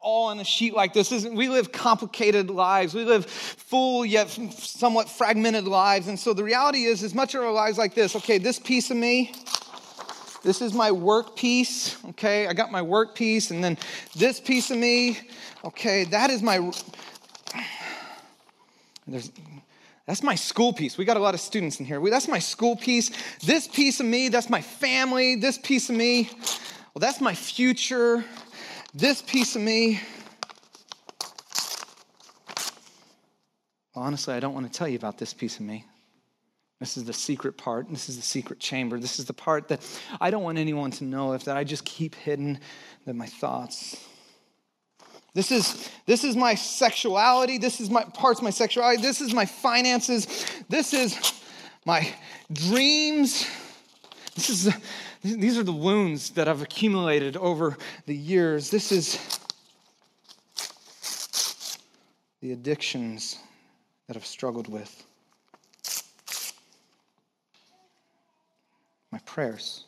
all 0.00 0.30
on 0.30 0.40
a 0.40 0.44
sheet 0.44 0.74
like 0.74 0.94
this. 0.94 1.12
We 1.12 1.48
live 1.48 1.70
complicated 1.70 2.50
lives. 2.50 2.92
We 2.92 3.04
live 3.04 3.24
full 3.26 4.04
yet 4.04 4.30
somewhat 4.30 5.08
fragmented 5.08 5.68
lives. 5.68 6.08
And 6.08 6.18
so 6.18 6.34
the 6.34 6.42
reality 6.42 6.86
is, 6.86 7.04
as 7.04 7.14
much 7.14 7.36
of 7.36 7.44
our 7.44 7.52
lives 7.52 7.78
like 7.78 7.94
this, 7.94 8.16
okay, 8.16 8.38
this 8.38 8.58
piece 8.58 8.90
of 8.90 8.96
me, 8.96 9.32
this 10.42 10.62
is 10.62 10.72
my 10.72 10.90
work 10.90 11.36
piece, 11.36 12.02
okay? 12.10 12.46
I 12.46 12.52
got 12.52 12.72
my 12.72 12.82
work 12.82 13.14
piece, 13.14 13.50
and 13.50 13.62
then 13.62 13.76
this 14.16 14.40
piece 14.40 14.70
of 14.70 14.78
me, 14.78 15.18
okay, 15.64 16.04
that 16.04 16.30
is 16.30 16.42
my 16.42 16.72
there's 19.06 19.30
that's 20.06 20.22
my 20.22 20.34
school 20.34 20.72
piece. 20.72 20.98
We 20.98 21.04
got 21.04 21.16
a 21.16 21.20
lot 21.20 21.34
of 21.34 21.40
students 21.40 21.78
in 21.78 21.86
here. 21.86 22.00
That's 22.10 22.26
my 22.26 22.40
school 22.40 22.74
piece. 22.74 23.10
This 23.44 23.68
piece 23.68 24.00
of 24.00 24.06
me, 24.06 24.28
that's 24.28 24.50
my 24.50 24.60
family. 24.60 25.36
This 25.36 25.56
piece 25.56 25.88
of 25.88 25.94
me, 25.94 26.28
well, 26.94 27.00
that's 27.00 27.20
my 27.20 27.34
future. 27.34 28.24
This 28.92 29.22
piece 29.22 29.54
of 29.54 29.62
me, 29.62 30.00
well, 33.94 34.04
honestly, 34.04 34.34
I 34.34 34.40
don't 34.40 34.52
want 34.52 34.66
to 34.66 34.76
tell 34.76 34.88
you 34.88 34.96
about 34.96 35.16
this 35.16 35.32
piece 35.32 35.56
of 35.56 35.62
me. 35.62 35.84
This 36.80 36.96
is 36.96 37.04
the 37.04 37.12
secret 37.12 37.56
part. 37.56 37.88
This 37.90 38.08
is 38.08 38.16
the 38.16 38.22
secret 38.22 38.58
chamber. 38.58 38.98
This 38.98 39.18
is 39.18 39.26
the 39.26 39.34
part 39.34 39.68
that 39.68 39.86
I 40.20 40.30
don't 40.30 40.42
want 40.42 40.58
anyone 40.58 40.90
to 40.92 41.04
know 41.04 41.34
if 41.34 41.44
that 41.44 41.56
I 41.56 41.62
just 41.62 41.84
keep 41.84 42.14
hidden 42.14 42.58
that 43.06 43.14
my 43.14 43.26
thoughts 43.26 43.96
this 45.32 45.52
is, 45.52 45.88
this 46.06 46.24
is 46.24 46.34
my 46.34 46.54
sexuality. 46.54 47.58
This 47.58 47.80
is 47.80 47.88
my 47.88 48.02
parts 48.02 48.42
my 48.42 48.50
sexuality. 48.50 49.00
This 49.00 49.20
is 49.20 49.32
my 49.32 49.46
finances. 49.46 50.46
This 50.68 50.92
is 50.92 51.42
my 51.84 52.12
dreams. 52.52 53.48
This 54.34 54.50
is, 54.50 54.74
these 55.22 55.56
are 55.56 55.62
the 55.62 55.72
wounds 55.72 56.30
that 56.30 56.48
I've 56.48 56.62
accumulated 56.62 57.36
over 57.36 57.76
the 58.06 58.16
years. 58.16 58.70
This 58.70 58.90
is 58.90 59.38
the 62.40 62.52
addictions 62.52 63.38
that 64.08 64.16
I've 64.16 64.26
struggled 64.26 64.68
with. 64.68 65.04
Prayers. 69.26 69.84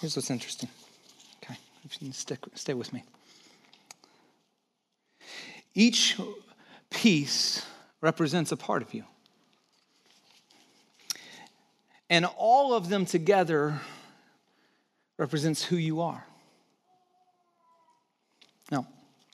Here's 0.00 0.16
what's 0.16 0.30
interesting. 0.30 0.70
Okay, 1.44 1.58
if 1.84 1.94
you 2.00 2.06
can 2.08 2.12
stick, 2.12 2.38
stay 2.54 2.74
with 2.74 2.92
me. 2.92 3.04
Each 5.74 6.18
piece 6.88 7.64
represents 8.00 8.50
a 8.50 8.56
part 8.56 8.82
of 8.82 8.94
you. 8.94 9.04
And 12.08 12.24
all 12.36 12.74
of 12.74 12.88
them 12.88 13.04
together 13.04 13.80
represents 15.16 15.62
who 15.62 15.76
you 15.76 16.00
are. 16.00 16.24
Now, 18.70 18.86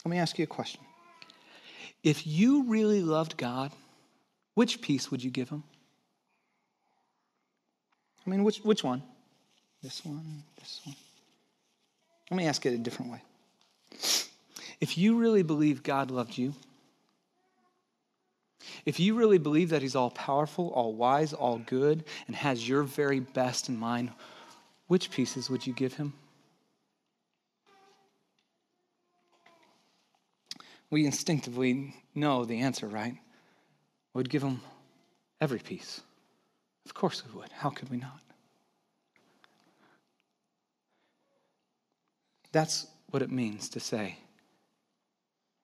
let 0.04 0.10
me 0.10 0.18
ask 0.18 0.38
you 0.38 0.42
a 0.44 0.48
question. 0.48 0.80
If 2.02 2.26
you 2.26 2.64
really 2.64 3.02
loved 3.02 3.36
God 3.36 3.72
which 4.56 4.80
piece 4.80 5.10
would 5.10 5.22
you 5.22 5.30
give 5.30 5.50
him? 5.50 5.62
I 8.26 8.30
mean, 8.30 8.42
which, 8.42 8.58
which 8.58 8.82
one? 8.82 9.02
This 9.82 10.02
one, 10.02 10.42
this 10.58 10.80
one. 10.84 10.96
Let 12.30 12.38
me 12.38 12.46
ask 12.46 12.64
it 12.64 12.72
a 12.72 12.78
different 12.78 13.12
way. 13.12 13.22
If 14.80 14.96
you 14.96 15.18
really 15.18 15.42
believe 15.42 15.82
God 15.82 16.10
loved 16.10 16.38
you, 16.38 16.54
if 18.86 18.98
you 18.98 19.14
really 19.14 19.36
believe 19.36 19.68
that 19.68 19.82
He's 19.82 19.94
all 19.94 20.10
powerful, 20.10 20.70
all 20.70 20.94
wise, 20.94 21.34
all 21.34 21.58
good, 21.58 22.04
and 22.26 22.34
has 22.34 22.66
your 22.66 22.82
very 22.82 23.20
best 23.20 23.68
in 23.68 23.76
mind, 23.76 24.10
which 24.86 25.10
pieces 25.10 25.50
would 25.50 25.66
you 25.66 25.74
give 25.74 25.92
Him? 25.92 26.14
We 30.88 31.04
instinctively 31.04 31.94
know 32.14 32.46
the 32.46 32.60
answer, 32.60 32.88
right? 32.88 33.18
We'd 34.16 34.30
give 34.30 34.42
Him 34.42 34.62
every 35.42 35.58
piece. 35.58 36.00
Of 36.86 36.94
course 36.94 37.22
we 37.26 37.38
would. 37.38 37.52
How 37.52 37.68
could 37.68 37.90
we 37.90 37.98
not? 37.98 38.22
That's 42.50 42.86
what 43.10 43.20
it 43.20 43.30
means 43.30 43.68
to 43.70 43.80
say, 43.80 44.16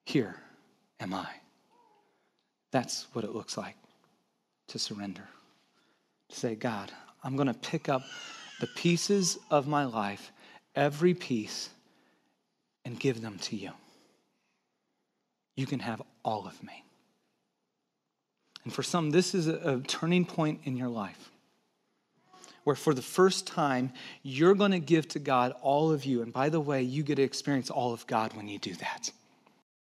Here 0.04 0.36
am 1.00 1.14
I. 1.14 1.28
That's 2.72 3.06
what 3.14 3.24
it 3.24 3.34
looks 3.34 3.56
like 3.56 3.76
to 4.68 4.78
surrender. 4.78 5.26
To 6.28 6.36
say, 6.36 6.54
God, 6.54 6.92
I'm 7.24 7.36
going 7.36 7.48
to 7.48 7.54
pick 7.54 7.88
up 7.88 8.02
the 8.60 8.66
pieces 8.66 9.38
of 9.50 9.66
my 9.66 9.86
life, 9.86 10.30
every 10.74 11.14
piece, 11.14 11.70
and 12.84 13.00
give 13.00 13.22
them 13.22 13.38
to 13.38 13.56
you. 13.56 13.70
You 15.56 15.64
can 15.64 15.78
have 15.78 16.02
all 16.22 16.46
of 16.46 16.62
me. 16.62 16.84
And 18.64 18.72
for 18.72 18.82
some, 18.82 19.10
this 19.10 19.34
is 19.34 19.48
a, 19.48 19.54
a 19.54 19.80
turning 19.80 20.24
point 20.24 20.60
in 20.64 20.76
your 20.76 20.88
life 20.88 21.30
where 22.64 22.76
for 22.76 22.94
the 22.94 23.02
first 23.02 23.46
time, 23.46 23.92
you're 24.22 24.54
going 24.54 24.70
to 24.70 24.78
give 24.78 25.08
to 25.08 25.18
God 25.18 25.52
all 25.62 25.90
of 25.90 26.04
you. 26.04 26.22
And 26.22 26.32
by 26.32 26.48
the 26.48 26.60
way, 26.60 26.82
you 26.82 27.02
get 27.02 27.16
to 27.16 27.22
experience 27.22 27.70
all 27.70 27.92
of 27.92 28.06
God 28.06 28.34
when 28.34 28.48
you 28.48 28.58
do 28.58 28.74
that. 28.74 29.10